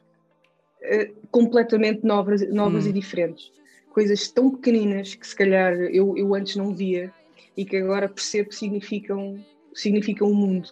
[0.82, 2.90] uh, completamente novas, novas hum.
[2.90, 3.52] e diferentes.
[3.94, 7.14] Coisas tão pequeninas que se calhar eu, eu antes não via
[7.56, 10.70] e que agora percebo que significam, significam o mundo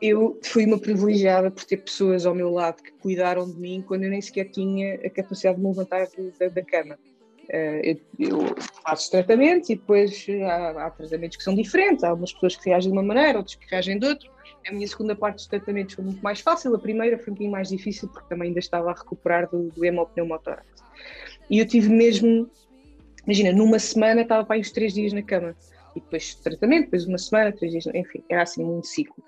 [0.00, 4.04] eu fui uma privilegiada por ter pessoas ao meu lado que cuidaram de mim quando
[4.04, 6.06] eu nem sequer tinha a capacidade de me levantar
[6.38, 6.98] da, da cama.
[7.48, 12.04] Uh, eu, eu, faço tratamentos e depois há, há, tratamentos que são diferentes.
[12.04, 14.28] Há algumas pessoas que reagem de uma maneira, outras que reagem de outra.
[14.68, 17.50] A minha segunda parte dos tratamentos foi muito mais fácil, a primeira foi um pouquinho
[17.50, 20.66] mais difícil porque também ainda estava a recuperar do, do hemopneumotórax.
[21.48, 22.50] E eu tive mesmo,
[23.24, 25.56] imagina, numa semana estava para aí uns três dias na cama.
[25.96, 29.22] E depois tratamento, depois uma semana, três dias, enfim, era assim um ciclo.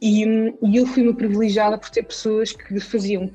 [0.00, 3.30] E, e eu fui uma privilegiada por ter pessoas que faziam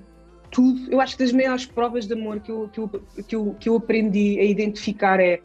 [0.51, 0.91] tudo.
[0.91, 2.89] Eu acho que das maiores provas de amor que eu, que eu,
[3.27, 5.41] que eu, que eu aprendi a identificar é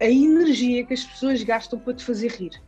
[0.00, 2.62] a energia que as pessoas gastam para te fazer rir.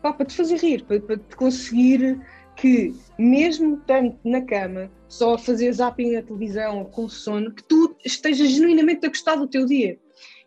[0.00, 2.20] Pá, para te fazer rir, para, para te conseguir
[2.56, 7.96] que, mesmo estando na cama, só a fazer zapping na televisão com sono, que tu
[8.04, 9.98] estejas genuinamente a gostar do teu dia.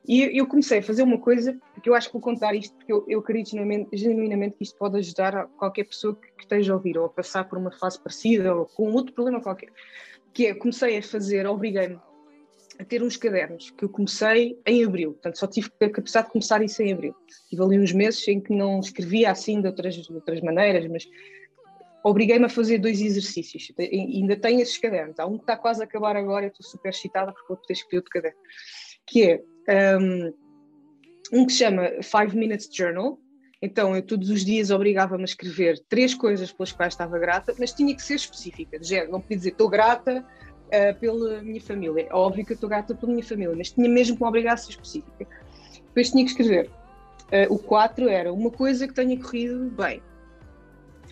[0.08, 2.91] E eu comecei a fazer uma coisa, porque eu acho que vou contar isto, porque
[2.91, 6.76] eu, eu acredito genuinamente, genuinamente, que isto pode ajudar qualquer pessoa que, que, esteja a
[6.76, 9.70] ouvir, ou a passar por uma fase parecida, ou com outro problema qualquer.
[10.34, 12.00] Que é, comecei a fazer, obriguei-me
[12.78, 16.34] a ter uns cadernos, que eu comecei em abril, portanto só tive a capacidade de
[16.34, 17.15] começar isso em abril.
[17.50, 21.08] Tive ali uns meses em que não escrevia assim de outras, de outras maneiras, mas
[22.04, 23.72] obriguei-me a fazer dois exercícios.
[23.80, 25.18] E ainda tenho esses cadernos.
[25.20, 27.74] Há um que está quase a acabar agora, eu estou super excitada porque vou poder
[27.74, 28.38] escrever outro caderno.
[29.08, 30.34] Que é um,
[31.32, 33.19] um que se chama Five Minutes Journal.
[33.62, 37.73] Então, eu todos os dias obrigava-me a escrever três coisas pelas quais estava grata, mas
[37.73, 38.78] tinha que ser específica.
[38.82, 40.23] Género, não podia dizer estou grata
[40.67, 42.08] uh, pela minha família.
[42.10, 44.58] É óbvio que estou grata pela minha família, mas tinha mesmo que me obrigar a
[44.58, 45.28] ser específica.
[45.88, 46.69] Depois tinha que escrever.
[47.25, 50.01] Uh, o 4 era uma coisa que tenha corrido bem.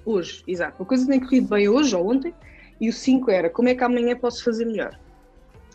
[0.05, 0.79] Hoje, exato.
[0.79, 2.33] Uma coisa que tenha corrido bem hoje ou ontem.
[2.79, 4.99] E o 5 era como é que amanhã posso fazer melhor.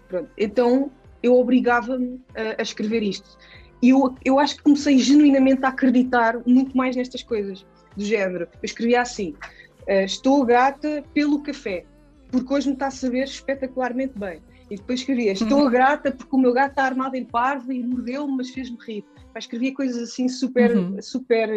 [0.08, 0.30] Pronto.
[0.36, 3.36] Então, eu obrigava-me a, a, escrever isto.
[3.82, 7.64] E eu, eu acho que comecei genuinamente a acreditar muito mais nestas coisas,
[7.96, 8.44] do género.
[8.44, 9.34] Eu escrevia assim:
[9.82, 11.84] uh, Estou grata pelo café,
[12.30, 14.40] porque hoje me está a saber espetacularmente bem.
[14.70, 15.70] E depois escrevia: Estou uhum.
[15.70, 19.04] grata porque o meu gato está armado em parvo e mordeu-me, mas fez-me rir.
[19.34, 21.00] Eu escrevia coisas assim super, uhum.
[21.00, 21.48] super.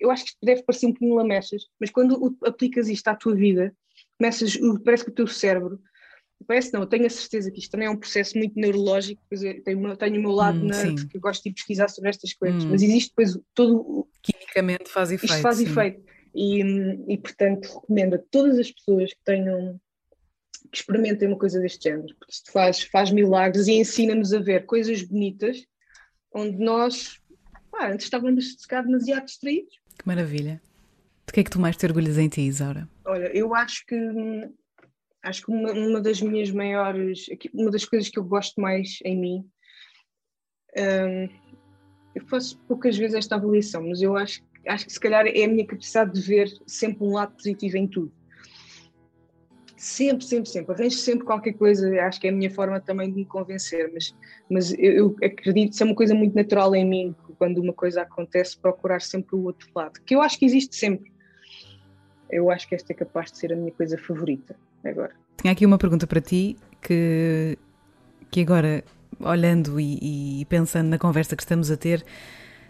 [0.00, 3.74] Eu acho que deve parecer um bocadinho lamechas, mas quando aplicas isto à tua vida,
[4.18, 5.78] começas, parece que o teu cérebro
[6.46, 9.42] Parece não, eu tenho a certeza que isto também é um processo muito neurológico, pois
[9.42, 12.64] eu tenho, tenho o meu lado hum, que eu gosto de pesquisar sobre estas coisas,
[12.64, 12.68] hum.
[12.70, 14.08] mas existe depois todo.
[14.22, 15.32] Quimicamente faz efeito.
[15.32, 15.64] Isto faz sim.
[15.64, 16.04] efeito.
[16.34, 16.60] E,
[17.08, 19.80] e portanto recomendo a todas as pessoas que tenham
[20.70, 24.66] que experimentem uma coisa deste género, porque isto faz, faz milagres e ensina-nos a ver
[24.66, 25.64] coisas bonitas
[26.32, 27.18] onde nós
[27.70, 29.78] pá, antes estávamos se calhar demasiado distraídos.
[29.98, 30.60] Que maravilha.
[31.26, 32.88] De que é que tu mais te orgulhas em ti, Isaura?
[33.04, 33.96] Olha, eu acho que
[35.26, 39.18] acho que uma, uma, das minhas maiores, uma das coisas que eu gosto mais em
[39.18, 39.50] mim,
[40.78, 41.28] um,
[42.14, 45.48] eu faço poucas vezes esta avaliação, mas eu acho, acho que se calhar é a
[45.48, 48.12] minha capacidade de ver sempre um lado positivo em tudo.
[49.76, 50.74] Sempre, sempre, sempre.
[50.74, 54.14] Arranjo sempre qualquer coisa, acho que é a minha forma também de me convencer, mas,
[54.48, 58.02] mas eu, eu acredito que é uma coisa muito natural em mim, quando uma coisa
[58.02, 61.12] acontece, procurar sempre o outro lado, que eu acho que existe sempre.
[62.30, 64.56] Eu acho que esta é capaz de ser a minha coisa favorita
[64.88, 65.12] agora.
[65.40, 67.58] Tinha aqui uma pergunta para ti que,
[68.30, 68.82] que agora,
[69.20, 72.04] olhando e, e pensando na conversa que estamos a ter,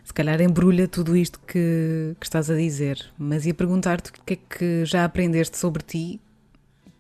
[0.05, 4.35] se calhar embrulha tudo isto que, que estás a dizer, mas ia perguntar-te o que
[4.35, 6.21] é que já aprendeste sobre ti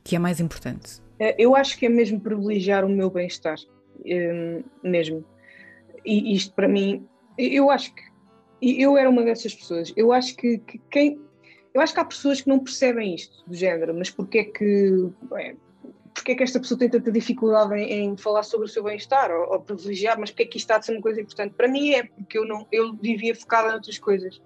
[0.02, 1.00] que é mais importante.
[1.18, 3.58] Eh, eu acho que é mesmo privilegiar o meu bem-estar,
[4.04, 5.24] ehm, mesmo.
[6.04, 7.04] E isto para mim,
[7.36, 8.02] eu acho que
[8.62, 9.92] eu era uma dessas pessoas.
[9.96, 11.20] Eu acho que, que quem
[11.77, 15.11] eu acho que há pessoas que não percebem isto do género, mas porque é que.
[15.31, 15.59] Bem,
[16.14, 19.31] porque é que esta pessoa tem tanta dificuldade em, em falar sobre o seu bem-estar
[19.31, 21.53] ou, ou, privilegiar, mas porque é que isto está a ser uma coisa importante?
[21.55, 24.41] Para mim é porque eu, não, eu vivia focada noutras coisas.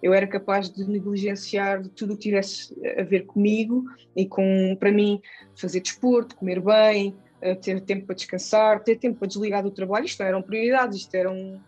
[0.00, 4.92] eu era capaz de negligenciar tudo o que tivesse a ver comigo e com, para
[4.92, 5.20] mim,
[5.56, 10.06] fazer desporto, comer bem, eh, ter tempo para descansar, ter tempo para desligar do trabalho.
[10.06, 11.60] Isto não eram prioridades, isto eram,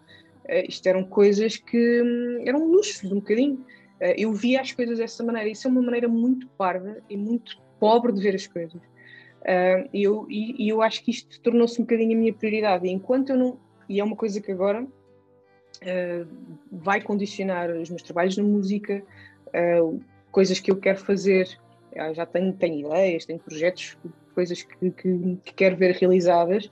[0.45, 3.67] eh, isto eram coisas que hum, eram luxos, um bocadinho.
[4.01, 5.49] Eh, eu via as coisas dessa maneira.
[5.49, 8.81] Isso é uma maneira muito parva e muito pobre de ver as coisas.
[9.93, 12.87] E eu, e, eu acho que isto tornou-se um bocadinho a minha prioridade.
[12.87, 13.59] E enquanto eu não.
[13.89, 16.29] E é uma coisa que agora uh,
[16.71, 19.03] vai condicionar os meus trabalhos na música,
[20.31, 21.59] coisas que eu quero fazer.
[21.93, 23.97] Eu já tenho, tenho ideias, tenho projetos,
[24.35, 26.71] coisas que, que, que quero ver realizadas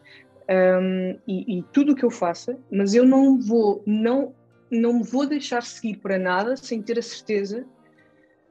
[0.48, 4.34] um, e, e, tudo o que eu faça, mas eu não vou, não,
[4.70, 7.66] não me vou deixar seguir para nada sem ter a certeza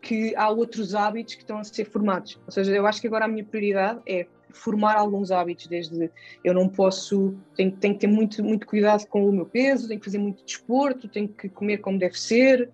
[0.01, 2.39] que há outros hábitos que estão a ser formados.
[2.45, 6.09] Ou seja, eu acho que agora a minha prioridade é formar alguns hábitos, desde
[6.43, 9.99] eu não posso, tenho, tenho que ter muito, muito cuidado com o meu peso, tenho
[9.99, 12.71] que fazer muito desporto, tenho que comer como deve ser.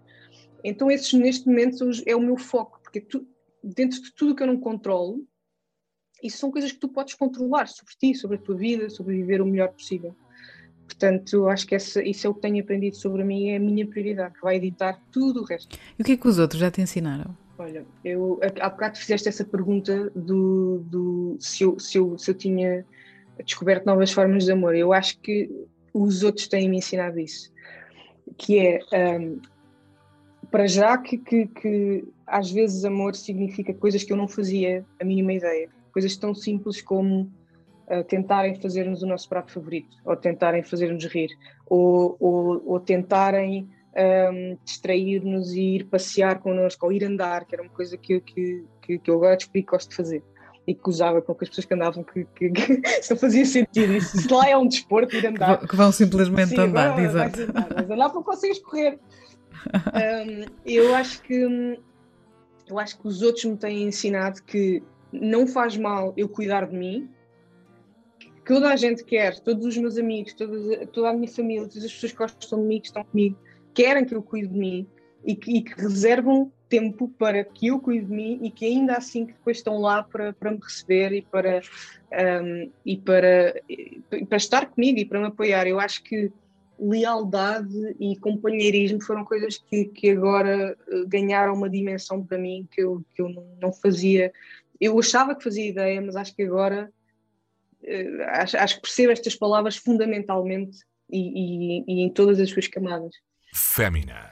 [0.64, 3.28] Então, esses neste momento é o meu foco, porque tu,
[3.64, 5.26] dentro de tudo que eu não controlo,
[6.22, 9.42] isso são coisas que tu podes controlar sobre ti, sobre a tua vida, sobre viver
[9.42, 10.16] o melhor possível.
[10.94, 13.86] Portanto, acho que essa, isso é o que tenho aprendido sobre mim, é a minha
[13.86, 15.78] prioridade, que vai editar tudo o resto.
[15.98, 17.36] E o que é que os outros já te ensinaram?
[17.58, 22.36] Olha, eu há bocado fizeste essa pergunta do, do se, eu, se, eu, se eu
[22.36, 22.86] tinha
[23.44, 24.76] descoberto novas formas de amor.
[24.76, 25.50] Eu acho que
[25.94, 27.52] os outros têm me ensinado isso.
[28.38, 29.40] Que é um,
[30.52, 35.04] para já que, que, que, às vezes amor significa coisas que eu não fazia a
[35.04, 35.70] mínima ideia.
[35.92, 37.32] Coisas tão simples como
[37.88, 41.30] uh, tentarem fazer-nos o nosso prato favorito, ou tentarem fazer-nos rir,
[41.66, 47.64] ou, ou, ou tentarem um, distrair-nos e ir passear connosco, ou ir andar, que era
[47.64, 50.24] uma coisa que, que, que, que eu agora descobri que gosto de fazer
[50.66, 53.94] e que usava com as pessoas que andavam, que, que, que não fazia sentido.
[53.94, 55.68] Isso, se lá é um desporto, ir andar.
[55.68, 57.42] Que vão simplesmente Sim, andar, exato.
[57.42, 59.00] Andar, mas andar porque consegues correr.
[59.94, 61.78] um, eu acho que
[62.68, 64.82] eu acho que os outros me têm ensinado que
[65.12, 67.10] não faz mal eu cuidar de mim,
[68.46, 71.94] toda a gente quer, todos os meus amigos, toda, toda a minha família, todas as
[71.94, 73.38] pessoas que gostam de mim, que estão comigo,
[73.74, 74.88] querem que eu cuide de mim
[75.26, 78.96] e que, e que, reservam tempo para que eu cuide de mim e que ainda
[78.96, 81.62] assim que depois estão lá para, para me receber e para,
[82.42, 85.68] um, e para, e para estar comigo e para me apoiar.
[85.68, 86.32] Eu acho que
[86.80, 92.82] lealdade e companheirismo foram coisas que, que agora eh, ganharam uma dimensão para mim que
[92.82, 93.30] eu, que eu
[93.62, 94.34] não fazia.
[94.82, 97.03] Eu achava que fazia ideia, mas acho que agora uh,
[98.30, 100.78] acho, acho que percebo estas palavras fundamentalmente
[101.10, 103.14] e, e, e em todas as suas camadas.
[103.54, 104.32] Fémina,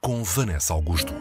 [0.00, 1.12] com Vanessa Augusto.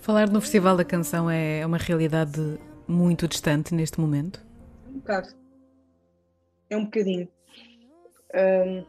[0.00, 2.40] Falar no Festival da Canção é uma realidade
[2.88, 4.44] muito distante neste momento?
[4.88, 5.28] Um bocado.
[6.68, 7.28] É um bocadinho.
[8.34, 8.84] Um...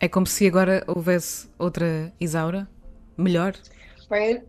[0.00, 2.68] É como se agora houvesse outra Isaura?
[3.16, 3.54] Melhor?
[4.08, 4.42] Vai,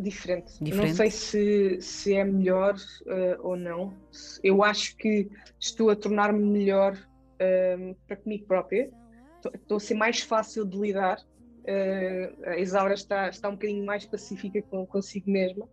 [0.00, 0.52] diferente.
[0.60, 0.88] diferente.
[0.88, 3.94] Não sei se, se é melhor uh, ou não.
[4.42, 5.28] Eu acho que
[5.58, 8.90] estou a tornar-me melhor uh, para comigo própria.
[9.54, 11.18] Estou a ser mais fácil de lidar.
[11.60, 15.68] Uh, a Isaura está, está um bocadinho mais pacífica com, consigo mesma.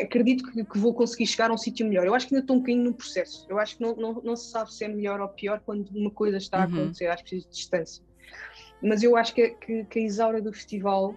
[0.00, 2.06] acredito que, que, vou conseguir chegar a um sítio melhor.
[2.06, 3.46] Eu acho que ainda estou um bocadinho no processo.
[3.48, 6.10] Eu acho que não, não, não se sabe se é melhor ou pior quando uma
[6.10, 6.74] coisa está a uhum.
[6.74, 7.06] acontecer.
[7.06, 8.04] Acho que preciso de distância.
[8.82, 11.14] Mas eu acho que, que, que a Isaura do festival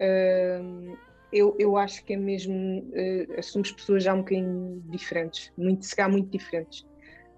[0.00, 0.96] Uh,
[1.32, 2.80] eu, eu acho que é mesmo.
[2.90, 6.86] Uh, somos pessoas já um bocadinho diferentes, muito, se calhar muito diferentes.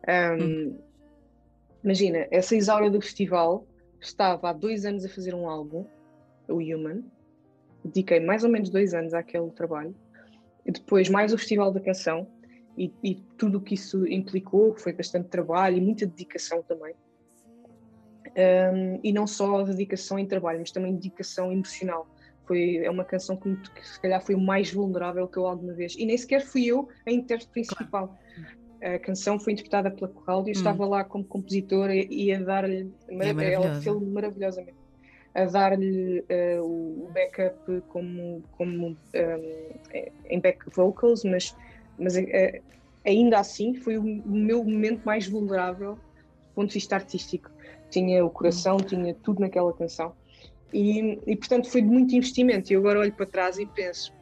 [0.09, 0.79] Um, hum.
[1.85, 3.67] Imagina, essa Isaura do festival
[4.01, 5.85] estava há dois anos a fazer um álbum,
[6.49, 7.03] o Human.
[7.85, 9.95] Dediquei mais ou menos dois anos àquele trabalho.
[10.65, 12.29] E depois, mais o Festival da Canção
[12.79, 16.95] e, e tudo o que isso implicou, que foi bastante trabalho e muita dedicação também.
[18.29, 22.07] Um, e não só dedicação em trabalho, mas também dedicação emocional
[22.47, 25.95] foi, é uma canção que, que, se calhar foi mais vulnerável que eu alguma vez.
[25.97, 28.09] E nem sequer fui eu a intérprete principal.
[28.09, 28.23] Claro.
[28.83, 30.57] A canção foi interpretada pela Cláudia, hum.
[30.57, 32.93] estava lá como compositora e, a dar-lhe.
[33.09, 34.75] É ela fez maravilhosamente.
[35.35, 38.97] A dar-lhe uh, o backup como, como um,
[40.29, 41.57] em back vocals, mas,
[41.97, 42.63] mas uh,
[43.07, 47.51] ainda assim foi o, o meu momento mais vulnerável do ponto de vista artístico.
[47.89, 48.85] Tinha o coração, hum.
[48.85, 50.13] tinha tudo naquela canção.
[50.73, 52.73] E, e, portanto foi de muito investimento.
[52.73, 54.13] E agora olho para trás e penso: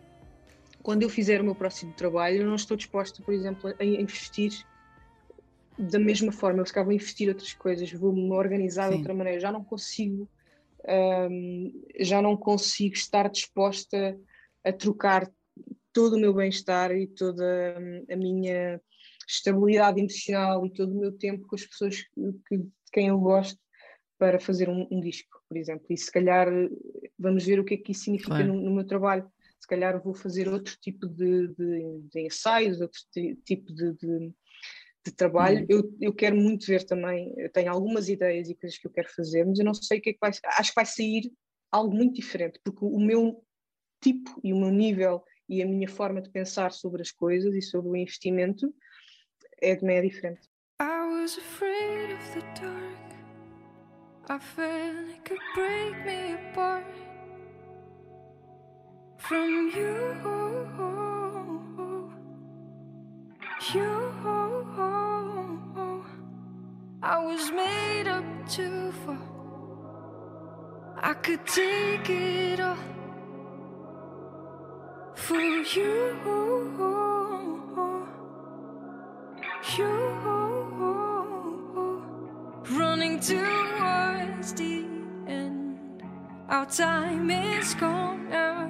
[0.83, 4.67] quando eu fizer o meu próximo trabalho, eu não estou disposta, por exemplo, a investir
[5.79, 6.61] da mesma forma.
[6.61, 8.91] Eu ficava a investir outras coisas, vou-me organizar Sim.
[8.91, 9.41] de outra maneira.
[9.41, 10.29] Já não consigo,
[11.31, 14.19] um, já não consigo estar disposta
[14.65, 15.31] a trocar
[15.93, 17.77] todo o meu bem-estar e toda
[18.11, 18.81] a minha
[19.27, 22.03] estabilidade emocional e todo o meu tempo com as pessoas
[22.49, 23.59] que, de quem eu gosto
[24.21, 25.87] para fazer um, um, disco, por exemplo.
[25.89, 26.47] E se calhar
[27.19, 28.53] vamos ver o que é que isso significa claro.
[28.53, 29.27] no, no, meu trabalho.
[29.59, 33.01] Se calhar vou fazer outro tipo de, de, de ensaios, outro
[33.47, 34.35] tipo de, de,
[35.07, 35.63] de trabalho.
[35.63, 35.67] Hum.
[35.71, 39.09] Eu, eu quero muito ver também, eu tenho algumas ideias e coisas que eu quero
[39.09, 41.33] fazer, mas eu não sei o que é que vai Acho que vai sair
[41.73, 43.43] algo muito diferente, porque o meu
[44.03, 47.63] tipo e o meu nível e a minha forma de pensar sobre as coisas e
[47.63, 48.71] sobre o investimento
[49.63, 50.47] é de meia diferente.
[50.79, 52.80] I was afraid of the dark.
[54.29, 56.85] I felt it could break me apart
[59.19, 60.17] from you.
[63.75, 64.01] You.
[67.03, 69.19] I was made up to fall.
[70.97, 72.77] I could take it all
[75.15, 76.17] for you.
[79.77, 80.21] You
[82.71, 83.50] running towards
[86.51, 88.69] Our time is gone now.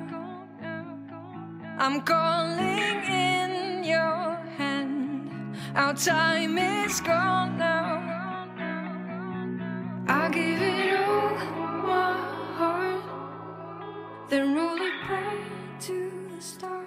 [1.79, 5.31] I'm calling in your hand.
[5.75, 8.03] Our time is gone now.
[10.07, 11.31] I give it all
[11.87, 12.19] my
[12.59, 13.03] heart,
[14.29, 16.87] then roll it back to the start.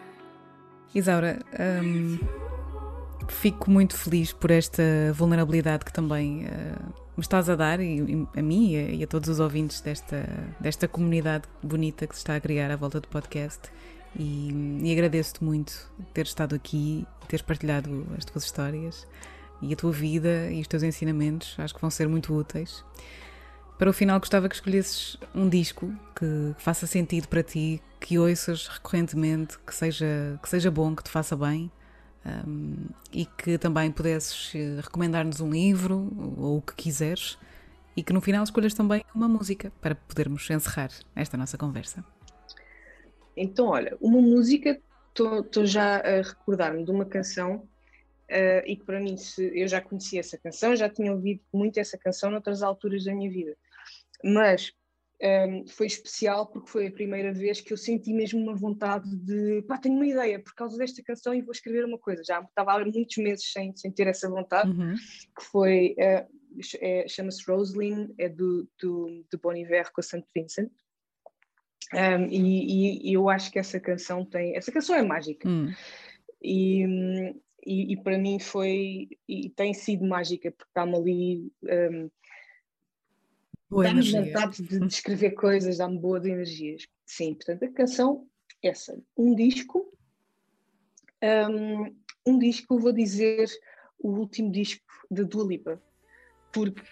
[0.94, 2.20] Isaura, um,
[3.28, 8.42] fico muito feliz por esta vulnerabilidade que também uh, me estás a dar, e, a
[8.42, 10.28] mim e a, e a, todos os ouvintes desta,
[10.60, 13.62] desta comunidade bonita que se está a criar à volta do podcast.
[14.16, 19.08] E, e agradeço-te muito ter estado aqui teres partilhado as tuas histórias
[19.62, 22.84] e a tua vida e os teus ensinamentos, acho que vão ser muito úteis.
[23.78, 28.68] Para o final, gostava que escolhesses um disco que faça sentido para ti, que ouças
[28.68, 31.72] recorrentemente, que seja, que seja bom, que te faça bem
[32.26, 37.38] um, e que também pudesses eh, recomendar-nos um livro ou o que quiseres
[37.96, 42.04] e que no final escolhas também uma música para podermos encerrar esta nossa conversa.
[43.36, 47.68] Então, olha, uma música, estou já a recordar-me de uma canção
[48.24, 51.78] Uh, e que para mim, se, eu já conhecia essa canção, já tinha ouvido muito
[51.78, 53.56] essa canção noutras alturas da minha vida,
[54.24, 54.74] mas
[55.22, 59.62] um, foi especial porque foi a primeira vez que eu senti mesmo uma vontade de,
[59.64, 62.24] pá, tenho uma ideia por causa desta canção e vou escrever uma coisa.
[62.26, 64.96] Já estava há muitos meses sem, sem ter essa vontade, uhum.
[65.38, 66.28] que foi, uh,
[66.82, 70.26] é, chama-se Rosaline, é do, do, do Bon Iver com a St.
[70.36, 70.72] Vincent.
[71.94, 75.48] Um, e, e, eu acho que essa canção tem, essa canção é mágica.
[75.48, 75.72] Hum.
[76.42, 76.84] E,
[77.66, 82.10] e, e, para mim foi e tem sido mágica porque está-me ali um,
[83.82, 86.88] dá-me vontade de descrever coisas, dá-me boas energias.
[87.06, 88.28] Sim, portanto, a canção,
[88.62, 89.00] essa.
[89.18, 89.92] Um disco,
[91.24, 91.96] um,
[92.26, 93.50] um disco, vou dizer
[94.00, 95.82] o último disco da Dua Lipa,
[96.52, 96.84] porque,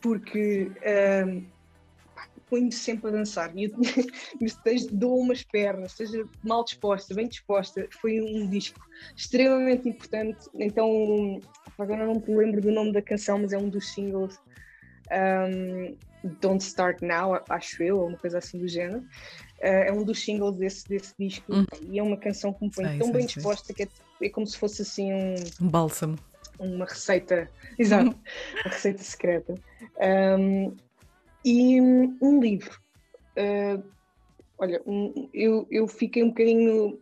[0.00, 0.70] porque
[1.26, 1.46] um,
[2.50, 3.56] põe-me sempre a dançar.
[3.56, 3.70] E eu,
[4.92, 7.88] dou umas pernas, esteja mal disposta, bem disposta.
[8.00, 8.80] Foi um disco
[9.16, 10.46] extremamente importante.
[10.54, 11.40] Então,
[11.78, 14.38] agora não me lembro do nome da canção, mas é um dos singles.
[15.10, 15.96] Um,
[16.40, 19.00] Don't Start Now, acho eu, ou uma coisa assim do género.
[19.58, 21.66] Uh, é um dos singles desse, desse disco hum.
[21.90, 23.34] e é uma canção que me põe sei, tão sei, bem sei.
[23.34, 23.88] disposta que é,
[24.22, 26.18] é, como se fosse assim um, um bálsamo.
[26.58, 28.16] Uma receita, exato,
[28.54, 29.54] uma receita secreta.
[30.38, 30.76] Um,
[31.44, 32.78] e um livro.
[33.36, 33.82] Uh,
[34.58, 37.00] olha, um, eu, eu fiquei um bocadinho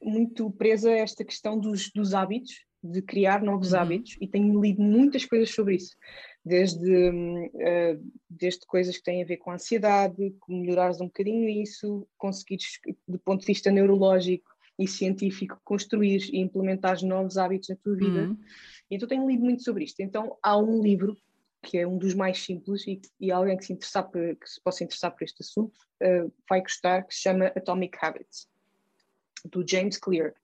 [0.00, 3.78] muito presa a esta questão dos, dos hábitos, de criar novos uhum.
[3.78, 5.96] hábitos, e tenho lido muitas coisas sobre isso,
[6.44, 12.06] desde, uh, desde coisas que têm a ver com a ansiedade, melhorares um bocadinho isso,
[12.18, 17.94] conseguires, do ponto de vista neurológico e científico, construir e implementares novos hábitos na tua
[17.94, 18.22] vida.
[18.22, 18.38] Uhum.
[18.90, 20.00] Então tenho lido muito sobre isto.
[20.00, 21.16] Então há um livro
[21.62, 24.60] que é um dos mais simples e, e alguém que se, interessar por, que se
[24.60, 25.72] possa interessar por este assunto
[26.02, 28.48] uh, vai gostar, que se chama Atomic Habits,
[29.44, 30.34] do James Clear.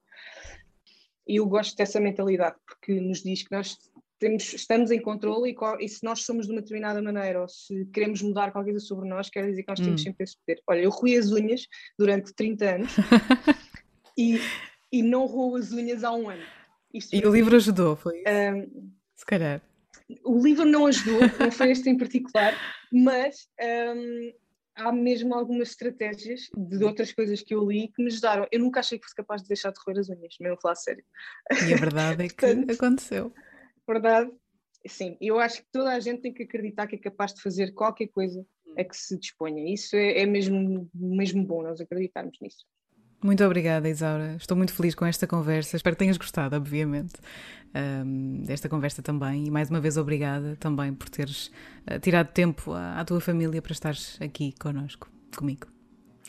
[1.29, 3.77] E eu gosto dessa mentalidade, porque nos diz que nós
[4.17, 7.85] temos, estamos em controle e, e, se nós somos de uma determinada maneira ou se
[7.93, 10.03] queremos mudar qualquer coisa sobre nós, quer dizer que nós temos hum.
[10.05, 10.59] sempre esse poder.
[10.65, 11.67] Olha, eu ruí as unhas
[11.97, 12.95] durante 30 anos
[14.17, 14.39] e,
[14.91, 16.43] e não roo as unhas há um ano.
[16.91, 18.25] Isto e o livro ajudou, foi isso?
[18.27, 19.61] Um, se calhar
[20.23, 22.55] o livro não ajudou, não foi este em particular,
[22.91, 23.47] mas
[23.95, 24.33] um,
[24.79, 28.47] há mesmo algumas estratégias de outras coisas que eu li que me ajudaram.
[28.51, 30.75] Eu nunca achei que fosse capaz de deixar de roer as unhas, mesmo a falar
[30.75, 31.03] sério.
[31.67, 33.33] E a verdade é que Portanto, aconteceu.
[33.87, 34.31] Verdade,
[34.87, 35.17] sim.
[35.19, 38.07] Eu acho que toda a gente tem que acreditar que é capaz de fazer qualquer
[38.07, 38.45] coisa
[38.77, 39.73] a que se disponha.
[39.73, 42.65] Isso é, é mesmo, mesmo bom nós acreditarmos nisso.
[43.21, 44.35] Muito obrigada, Isaura.
[44.37, 45.75] Estou muito feliz com esta conversa.
[45.75, 47.15] Espero que tenhas gostado, obviamente,
[47.75, 49.47] um, desta conversa também.
[49.47, 51.51] E mais uma vez, obrigada também por teres
[51.91, 55.67] uh, tirado tempo à, à, tua família para estares aqui connosco, comigo.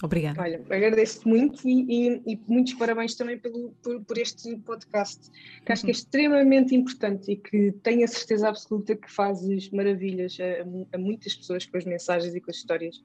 [0.03, 0.41] Obrigada.
[0.41, 5.31] Olha, agradeço-te muito e, e, e, muitos parabéns também pelo, por, por este podcast,
[5.65, 5.99] que acho que é uhum.
[5.99, 11.67] extremamente importante e que tenho a certeza absoluta que fazes maravilhas a, a muitas pessoas
[11.67, 13.05] com as mensagens e com as histórias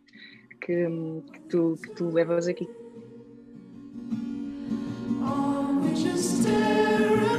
[0.62, 0.88] que,
[1.34, 2.68] que, tu, que tu levas aqui.
[5.96, 7.35] just stare at.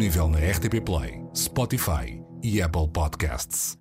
[0.00, 3.79] Disponível na RTP Play, Spotify e Apple Podcasts.